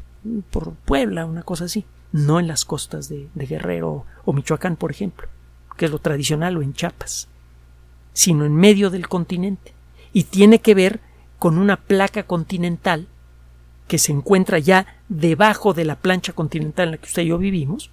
por 0.50 0.72
Puebla, 0.74 1.24
una 1.24 1.42
cosa 1.42 1.64
así, 1.64 1.84
no 2.12 2.38
en 2.38 2.46
las 2.46 2.64
costas 2.64 3.08
de, 3.08 3.28
Guerrero 3.34 4.04
o 4.24 4.32
Michoacán, 4.32 4.76
por 4.76 4.90
ejemplo, 4.90 5.28
que 5.76 5.86
es 5.86 5.90
lo 5.90 5.98
tradicional, 5.98 6.56
o 6.56 6.62
en 6.62 6.74
Chiapas, 6.74 7.28
sino 8.12 8.44
en 8.44 8.54
medio 8.54 8.90
del 8.90 9.08
continente, 9.08 9.72
y 10.12 10.24
tiene 10.24 10.60
que 10.60 10.74
ver 10.74 11.00
con 11.38 11.58
una 11.58 11.76
placa 11.76 12.24
continental 12.24 13.08
que 13.88 13.98
se 13.98 14.12
encuentra 14.12 14.58
ya 14.58 14.86
debajo 15.08 15.74
de 15.74 15.84
la 15.84 15.96
plancha 15.96 16.32
continental 16.32 16.88
en 16.88 16.92
la 16.92 16.98
que 16.98 17.06
usted 17.06 17.22
y 17.22 17.26
yo 17.26 17.38
vivimos, 17.38 17.90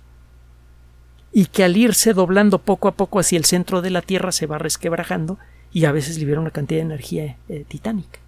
y 1.32 1.46
que 1.46 1.64
al 1.64 1.78
irse 1.78 2.14
doblando 2.14 2.60
poco 2.60 2.88
a 2.88 2.94
poco 2.94 3.20
hacia 3.20 3.38
el 3.38 3.46
centro 3.46 3.82
de 3.82 3.92
la 3.92 4.02
Tierra 4.02 4.32
se 4.32 4.48
va 4.48 4.58
resquebrajando 4.58 5.38
y 5.72 5.86
a 5.86 5.92
veces 5.92 6.18
libera 6.18 6.42
una 6.42 6.52
cantidad 6.52 6.80
de 6.80 6.86
energía 6.86 7.38
eh, 7.48 7.66
titánica. 7.68 8.20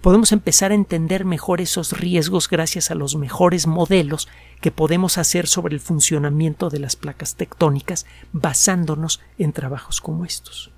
Podemos 0.00 0.32
empezar 0.32 0.70
a 0.70 0.76
entender 0.76 1.24
mejor 1.24 1.60
esos 1.60 1.98
riesgos 1.98 2.48
gracias 2.48 2.90
a 2.90 2.94
los 2.94 3.16
mejores 3.16 3.66
modelos 3.66 4.28
que 4.60 4.70
podemos 4.70 5.18
hacer 5.18 5.46
sobre 5.46 5.74
el 5.74 5.80
funcionamiento 5.80 6.70
de 6.70 6.78
las 6.78 6.96
placas 6.96 7.34
tectónicas 7.34 8.06
basándonos 8.32 9.20
en 9.38 9.52
trabajos 9.52 10.00
como 10.00 10.24
estos. 10.24 10.70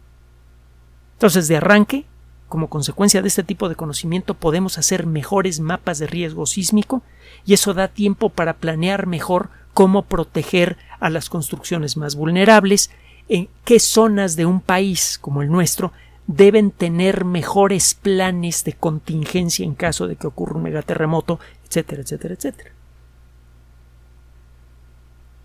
Entonces, 1.14 1.46
de 1.46 1.58
arranque, 1.58 2.06
como 2.48 2.68
consecuencia 2.68 3.22
de 3.22 3.28
este 3.28 3.44
tipo 3.44 3.68
de 3.68 3.76
conocimiento, 3.76 4.34
podemos 4.34 4.76
hacer 4.76 5.06
mejores 5.06 5.60
mapas 5.60 5.98
de 5.98 6.06
riesgo 6.06 6.46
sísmico 6.46 7.02
y 7.46 7.54
eso 7.54 7.74
da 7.74 7.88
tiempo 7.88 8.28
para 8.28 8.54
planear 8.54 9.06
mejor 9.06 9.50
cómo 9.72 10.02
proteger 10.02 10.76
a 11.00 11.10
las 11.10 11.30
construcciones 11.30 11.96
más 11.96 12.14
vulnerables, 12.14 12.90
en 13.32 13.48
qué 13.64 13.80
zonas 13.80 14.36
de 14.36 14.44
un 14.44 14.60
país 14.60 15.18
como 15.18 15.40
el 15.40 15.48
nuestro 15.48 15.90
deben 16.26 16.70
tener 16.70 17.24
mejores 17.24 17.94
planes 17.94 18.62
de 18.62 18.74
contingencia 18.74 19.64
en 19.64 19.74
caso 19.74 20.06
de 20.06 20.16
que 20.16 20.26
ocurra 20.26 20.56
un 20.56 20.64
megaterremoto, 20.64 21.40
etcétera, 21.64 22.02
etcétera, 22.02 22.34
etcétera. 22.34 22.72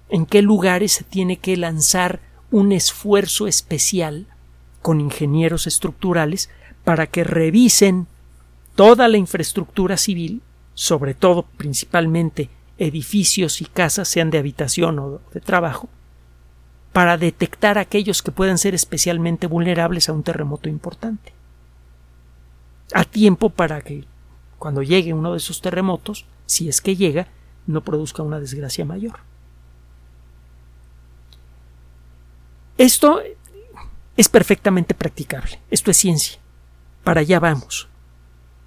En 0.10 0.26
qué 0.26 0.42
lugares 0.42 0.92
se 0.92 1.06
tiene 1.06 1.38
que 1.38 1.56
lanzar 1.56 2.20
un 2.52 2.74
esfuerzo 2.74 3.48
especial 3.48 4.28
con 4.82 5.00
ingenieros 5.00 5.66
estructurales 5.66 6.50
para 6.84 7.08
que 7.08 7.24
revisen 7.24 8.08
toda 8.76 9.08
la 9.08 9.16
infraestructura 9.16 9.96
civil, 9.96 10.42
sobre 10.74 11.14
todo 11.14 11.44
principalmente 11.56 12.50
edificios 12.78 13.62
y 13.62 13.66
casas, 13.66 14.10
sean 14.10 14.30
de 14.30 14.40
habitación 14.40 15.00
o 15.00 15.22
de 15.34 15.40
trabajo, 15.40 15.88
para 16.98 17.16
detectar 17.16 17.78
aquellos 17.78 18.24
que 18.24 18.32
puedan 18.32 18.58
ser 18.58 18.74
especialmente 18.74 19.46
vulnerables 19.46 20.10
a 20.10 20.14
un 20.14 20.24
terremoto 20.24 20.68
importante. 20.68 21.32
A 22.92 23.04
tiempo 23.04 23.52
para 23.52 23.82
que 23.82 24.06
cuando 24.58 24.82
llegue 24.82 25.14
uno 25.14 25.34
de 25.34 25.38
esos 25.38 25.62
terremotos, 25.62 26.26
si 26.48 26.70
es 26.70 26.82
que 26.82 26.96
llega, 26.96 27.28
no 27.68 27.82
produzca 27.82 28.24
una 28.24 28.40
desgracia 28.40 28.84
mayor. 28.84 29.20
Esto 32.80 33.22
es 34.16 34.28
perfectamente 34.28 34.96
practicable. 34.96 35.62
Esto 35.70 35.92
es 35.92 35.98
ciencia. 35.98 36.40
Para 37.04 37.22
allá 37.22 37.40
vamos. 37.40 37.88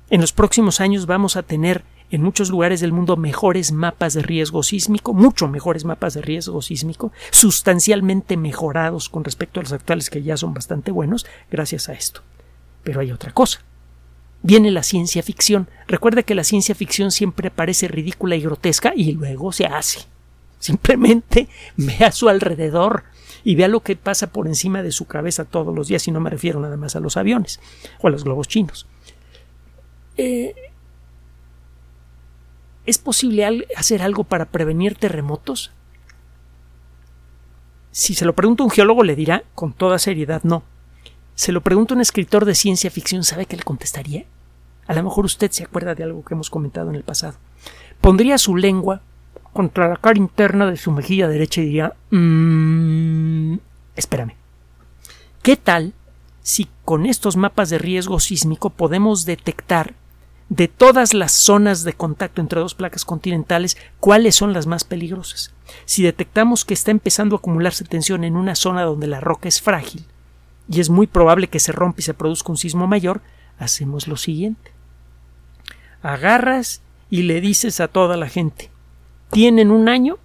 En 0.08 0.20
los 0.20 0.32
próximos 0.32 0.80
años 0.80 1.06
vamos 1.06 1.34
a 1.34 1.42
tener 1.42 1.82
en 2.10 2.22
muchos 2.22 2.50
lugares 2.50 2.80
del 2.80 2.92
mundo 2.92 3.16
mejores 3.16 3.72
mapas 3.72 4.14
de 4.14 4.22
riesgo 4.22 4.62
sísmico, 4.62 5.14
mucho 5.14 5.48
mejores 5.48 5.84
mapas 5.84 6.14
de 6.14 6.22
riesgo 6.22 6.60
sísmico, 6.60 7.12
sustancialmente 7.30 8.36
mejorados 8.36 9.08
con 9.08 9.24
respecto 9.24 9.60
a 9.60 9.62
los 9.62 9.72
actuales 9.72 10.10
que 10.10 10.22
ya 10.22 10.36
son 10.36 10.52
bastante 10.52 10.90
buenos 10.90 11.26
gracias 11.50 11.88
a 11.88 11.92
esto. 11.92 12.22
Pero 12.82 13.00
hay 13.00 13.12
otra 13.12 13.32
cosa. 13.32 13.62
Viene 14.42 14.70
la 14.70 14.82
ciencia 14.82 15.22
ficción. 15.22 15.68
Recuerda 15.86 16.22
que 16.22 16.34
la 16.34 16.44
ciencia 16.44 16.74
ficción 16.74 17.10
siempre 17.10 17.50
parece 17.50 17.88
ridícula 17.88 18.36
y 18.36 18.40
grotesca 18.40 18.92
y 18.96 19.12
luego 19.12 19.52
se 19.52 19.66
hace. 19.66 20.00
Simplemente 20.58 21.48
vea 21.76 22.08
a 22.08 22.12
su 22.12 22.28
alrededor 22.28 23.04
y 23.44 23.54
vea 23.54 23.68
lo 23.68 23.80
que 23.80 23.96
pasa 23.96 24.32
por 24.32 24.46
encima 24.46 24.82
de 24.82 24.92
su 24.92 25.06
cabeza 25.06 25.44
todos 25.44 25.74
los 25.74 25.88
días 25.88 26.06
y 26.08 26.10
no 26.10 26.20
me 26.20 26.30
refiero 26.30 26.60
nada 26.60 26.76
más 26.76 26.96
a 26.96 27.00
los 27.00 27.16
aviones 27.16 27.60
o 28.00 28.08
a 28.08 28.10
los 28.10 28.24
globos 28.24 28.48
chinos. 28.48 28.86
Eh, 30.16 30.54
¿Es 32.90 32.98
posible 32.98 33.68
hacer 33.76 34.02
algo 34.02 34.24
para 34.24 34.46
prevenir 34.46 34.96
terremotos? 34.96 35.70
Si 37.92 38.14
se 38.14 38.24
lo 38.24 38.34
pregunta 38.34 38.64
un 38.64 38.70
geólogo 38.70 39.04
le 39.04 39.14
dirá 39.14 39.44
con 39.54 39.72
toda 39.72 40.00
seriedad 40.00 40.42
no. 40.42 40.64
Se 41.36 41.52
lo 41.52 41.60
pregunta 41.60 41.94
un 41.94 42.00
escritor 42.00 42.44
de 42.44 42.56
ciencia 42.56 42.90
ficción, 42.90 43.22
¿sabe 43.22 43.46
qué 43.46 43.56
le 43.56 43.62
contestaría? 43.62 44.24
A 44.88 44.94
lo 44.94 45.04
mejor 45.04 45.24
usted 45.24 45.52
se 45.52 45.62
acuerda 45.62 45.94
de 45.94 46.02
algo 46.02 46.24
que 46.24 46.34
hemos 46.34 46.50
comentado 46.50 46.90
en 46.90 46.96
el 46.96 47.04
pasado. 47.04 47.36
Pondría 48.00 48.38
su 48.38 48.56
lengua 48.56 49.02
contra 49.52 49.88
la 49.88 49.96
cara 49.96 50.18
interna 50.18 50.68
de 50.68 50.76
su 50.76 50.90
mejilla 50.90 51.28
derecha 51.28 51.60
y 51.60 51.66
diría 51.66 51.94
mmm, 52.10 53.54
espérame. 53.94 54.34
¿Qué 55.42 55.54
tal 55.54 55.94
si 56.42 56.66
con 56.84 57.06
estos 57.06 57.36
mapas 57.36 57.70
de 57.70 57.78
riesgo 57.78 58.18
sísmico 58.18 58.70
podemos 58.70 59.26
detectar 59.26 59.94
de 60.50 60.66
todas 60.66 61.14
las 61.14 61.30
zonas 61.30 61.84
de 61.84 61.92
contacto 61.92 62.40
entre 62.40 62.60
dos 62.60 62.74
placas 62.74 63.04
continentales, 63.04 63.78
cuáles 64.00 64.34
son 64.34 64.52
las 64.52 64.66
más 64.66 64.82
peligrosas. 64.82 65.54
Si 65.84 66.02
detectamos 66.02 66.64
que 66.64 66.74
está 66.74 66.90
empezando 66.90 67.36
a 67.36 67.38
acumularse 67.38 67.84
tensión 67.84 68.24
en 68.24 68.34
una 68.34 68.56
zona 68.56 68.82
donde 68.82 69.06
la 69.06 69.20
roca 69.20 69.48
es 69.48 69.62
frágil 69.62 70.04
y 70.68 70.80
es 70.80 70.90
muy 70.90 71.06
probable 71.06 71.46
que 71.46 71.60
se 71.60 71.70
rompa 71.70 72.00
y 72.00 72.02
se 72.02 72.14
produzca 72.14 72.50
un 72.50 72.58
sismo 72.58 72.88
mayor, 72.88 73.22
hacemos 73.60 74.08
lo 74.08 74.16
siguiente. 74.16 74.72
Agarras 76.02 76.82
y 77.10 77.22
le 77.22 77.40
dices 77.40 77.78
a 77.78 77.86
toda 77.86 78.16
la 78.16 78.28
gente, 78.28 78.70
tienen 79.30 79.70
un 79.70 79.88
año 79.88 80.18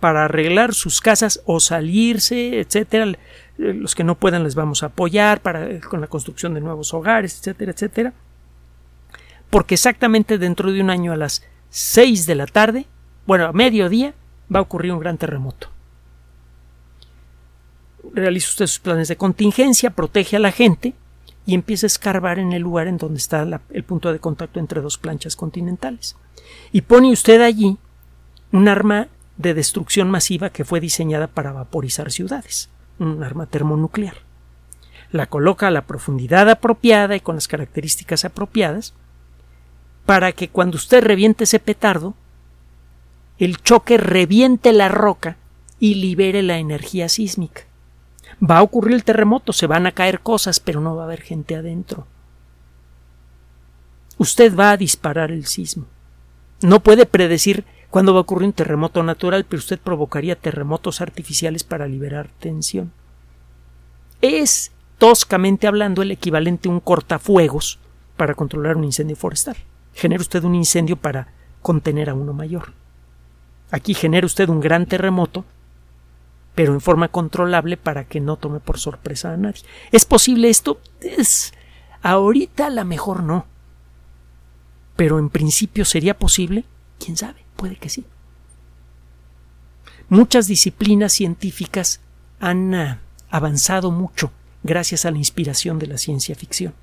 para 0.00 0.24
arreglar 0.24 0.72
sus 0.72 1.02
casas 1.02 1.42
o 1.44 1.60
salirse, 1.60 2.60
etcétera. 2.60 3.12
Los 3.58 3.94
que 3.94 4.04
no 4.04 4.14
puedan 4.14 4.42
les 4.42 4.54
vamos 4.54 4.82
a 4.82 4.86
apoyar 4.86 5.42
para, 5.42 5.80
con 5.80 6.00
la 6.00 6.06
construcción 6.06 6.54
de 6.54 6.62
nuevos 6.62 6.94
hogares, 6.94 7.38
etcétera, 7.38 7.72
etcétera 7.72 8.14
porque 9.50 9.74
exactamente 9.74 10.38
dentro 10.38 10.72
de 10.72 10.80
un 10.80 10.90
año 10.90 11.12
a 11.12 11.16
las 11.16 11.42
6 11.70 12.26
de 12.26 12.34
la 12.36 12.46
tarde, 12.46 12.86
bueno, 13.26 13.46
a 13.46 13.52
mediodía, 13.52 14.14
va 14.52 14.60
a 14.60 14.62
ocurrir 14.62 14.92
un 14.92 15.00
gran 15.00 15.18
terremoto. 15.18 15.68
Realiza 18.14 18.48
usted 18.48 18.66
sus 18.66 18.78
planes 18.78 19.08
de 19.08 19.16
contingencia, 19.16 19.90
protege 19.90 20.36
a 20.36 20.40
la 20.40 20.52
gente 20.52 20.94
y 21.46 21.54
empieza 21.54 21.86
a 21.86 21.88
escarbar 21.88 22.38
en 22.38 22.52
el 22.52 22.62
lugar 22.62 22.86
en 22.86 22.96
donde 22.96 23.18
está 23.18 23.46
el 23.70 23.84
punto 23.84 24.12
de 24.12 24.18
contacto 24.18 24.58
entre 24.58 24.80
dos 24.80 24.98
planchas 24.98 25.36
continentales. 25.36 26.16
Y 26.72 26.82
pone 26.82 27.12
usted 27.12 27.40
allí 27.40 27.76
un 28.52 28.68
arma 28.68 29.08
de 29.36 29.54
destrucción 29.54 30.10
masiva 30.10 30.50
que 30.50 30.64
fue 30.64 30.80
diseñada 30.80 31.26
para 31.26 31.52
vaporizar 31.52 32.10
ciudades, 32.10 32.68
un 32.98 33.22
arma 33.22 33.46
termonuclear. 33.46 34.16
La 35.12 35.26
coloca 35.26 35.68
a 35.68 35.72
la 35.72 35.86
profundidad 35.86 36.48
apropiada 36.48 37.16
y 37.16 37.20
con 37.20 37.34
las 37.34 37.48
características 37.48 38.24
apropiadas 38.24 38.94
para 40.10 40.32
que 40.32 40.48
cuando 40.48 40.74
usted 40.74 41.04
reviente 41.04 41.44
ese 41.44 41.60
petardo, 41.60 42.14
el 43.38 43.58
choque 43.58 43.96
reviente 43.96 44.72
la 44.72 44.88
roca 44.88 45.36
y 45.78 45.94
libere 45.94 46.42
la 46.42 46.58
energía 46.58 47.08
sísmica. 47.08 47.62
Va 48.42 48.58
a 48.58 48.62
ocurrir 48.62 48.96
el 48.96 49.04
terremoto, 49.04 49.52
se 49.52 49.68
van 49.68 49.86
a 49.86 49.92
caer 49.92 50.18
cosas, 50.18 50.58
pero 50.58 50.80
no 50.80 50.96
va 50.96 51.02
a 51.02 51.04
haber 51.04 51.20
gente 51.20 51.54
adentro. 51.54 52.08
Usted 54.18 54.52
va 54.56 54.72
a 54.72 54.76
disparar 54.76 55.30
el 55.30 55.46
sismo. 55.46 55.86
No 56.60 56.80
puede 56.80 57.06
predecir 57.06 57.64
cuándo 57.88 58.12
va 58.12 58.18
a 58.18 58.22
ocurrir 58.22 58.48
un 58.48 58.52
terremoto 58.52 59.04
natural, 59.04 59.44
pero 59.48 59.60
usted 59.60 59.78
provocaría 59.78 60.34
terremotos 60.34 61.00
artificiales 61.00 61.62
para 61.62 61.86
liberar 61.86 62.30
tensión. 62.40 62.92
Es, 64.22 64.72
toscamente 64.98 65.68
hablando, 65.68 66.02
el 66.02 66.10
equivalente 66.10 66.68
a 66.68 66.72
un 66.72 66.80
cortafuegos 66.80 67.78
para 68.16 68.34
controlar 68.34 68.76
un 68.76 68.82
incendio 68.82 69.14
forestal. 69.14 69.56
Genera 69.94 70.20
usted 70.20 70.44
un 70.44 70.54
incendio 70.54 70.96
para 70.96 71.28
contener 71.62 72.10
a 72.10 72.14
uno 72.14 72.32
mayor. 72.32 72.72
Aquí 73.70 73.94
genera 73.94 74.26
usted 74.26 74.48
un 74.48 74.60
gran 74.60 74.86
terremoto, 74.86 75.44
pero 76.54 76.72
en 76.72 76.80
forma 76.80 77.08
controlable 77.08 77.76
para 77.76 78.04
que 78.04 78.20
no 78.20 78.36
tome 78.36 78.60
por 78.60 78.78
sorpresa 78.78 79.32
a 79.32 79.36
nadie. 79.36 79.62
¿Es 79.92 80.04
posible 80.04 80.48
esto? 80.48 80.80
Es... 81.00 81.52
Ahorita 82.02 82.66
a 82.66 82.70
lo 82.70 82.84
mejor 82.84 83.22
no. 83.22 83.46
Pero 84.96 85.18
en 85.18 85.28
principio 85.28 85.84
sería 85.84 86.18
posible. 86.18 86.64
¿Quién 86.98 87.16
sabe? 87.16 87.44
Puede 87.56 87.76
que 87.76 87.90
sí. 87.90 88.04
Muchas 90.08 90.46
disciplinas 90.46 91.12
científicas 91.12 92.00
han 92.40 92.74
ah, 92.74 93.00
avanzado 93.30 93.90
mucho 93.90 94.32
gracias 94.62 95.04
a 95.04 95.10
la 95.10 95.18
inspiración 95.18 95.78
de 95.78 95.86
la 95.86 95.98
ciencia 95.98 96.34
ficción. 96.34 96.74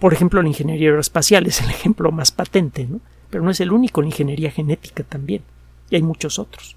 Por 0.00 0.14
ejemplo, 0.14 0.42
la 0.42 0.48
ingeniería 0.48 0.88
aeroespacial 0.88 1.46
es 1.46 1.60
el 1.60 1.70
ejemplo 1.70 2.10
más 2.10 2.32
patente, 2.32 2.86
¿no? 2.86 3.00
pero 3.28 3.44
no 3.44 3.50
es 3.50 3.60
el 3.60 3.70
único, 3.70 4.00
la 4.00 4.08
ingeniería 4.08 4.50
genética 4.50 5.04
también, 5.04 5.42
y 5.90 5.96
hay 5.96 6.02
muchos 6.02 6.38
otros. 6.38 6.74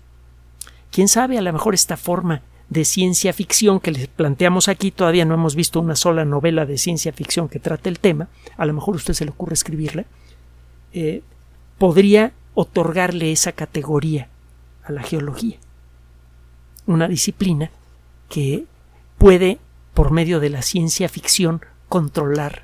Quién 0.91 1.07
sabe, 1.07 1.38
a 1.38 1.41
lo 1.41 1.51
mejor 1.51 1.73
esta 1.73 1.97
forma 1.97 2.41
de 2.69 2.86
ciencia 2.86 3.33
ficción 3.33 3.79
que 3.79 3.91
les 3.91 4.07
planteamos 4.07 4.67
aquí, 4.67 4.91
todavía 4.91 5.25
no 5.25 5.33
hemos 5.33 5.55
visto 5.55 5.79
una 5.79 5.95
sola 5.95 6.25
novela 6.25 6.65
de 6.65 6.77
ciencia 6.77 7.13
ficción 7.13 7.49
que 7.49 7.59
trate 7.59 7.89
el 7.89 7.99
tema, 7.99 8.27
a 8.57 8.65
lo 8.65 8.73
mejor 8.73 8.95
a 8.95 8.97
usted 8.97 9.13
se 9.13 9.25
le 9.25 9.31
ocurre 9.31 9.53
escribirla, 9.53 10.05
eh, 10.91 11.21
podría 11.77 12.33
otorgarle 12.53 13.31
esa 13.31 13.53
categoría 13.53 14.27
a 14.83 14.91
la 14.91 15.01
geología. 15.01 15.57
Una 16.86 17.07
disciplina 17.07 17.71
que 18.29 18.65
puede, 19.17 19.59
por 19.93 20.12
medio 20.12 20.39
de 20.39 20.49
la 20.49 20.62
ciencia 20.62 21.07
ficción, 21.09 21.62
controlar 21.89 22.63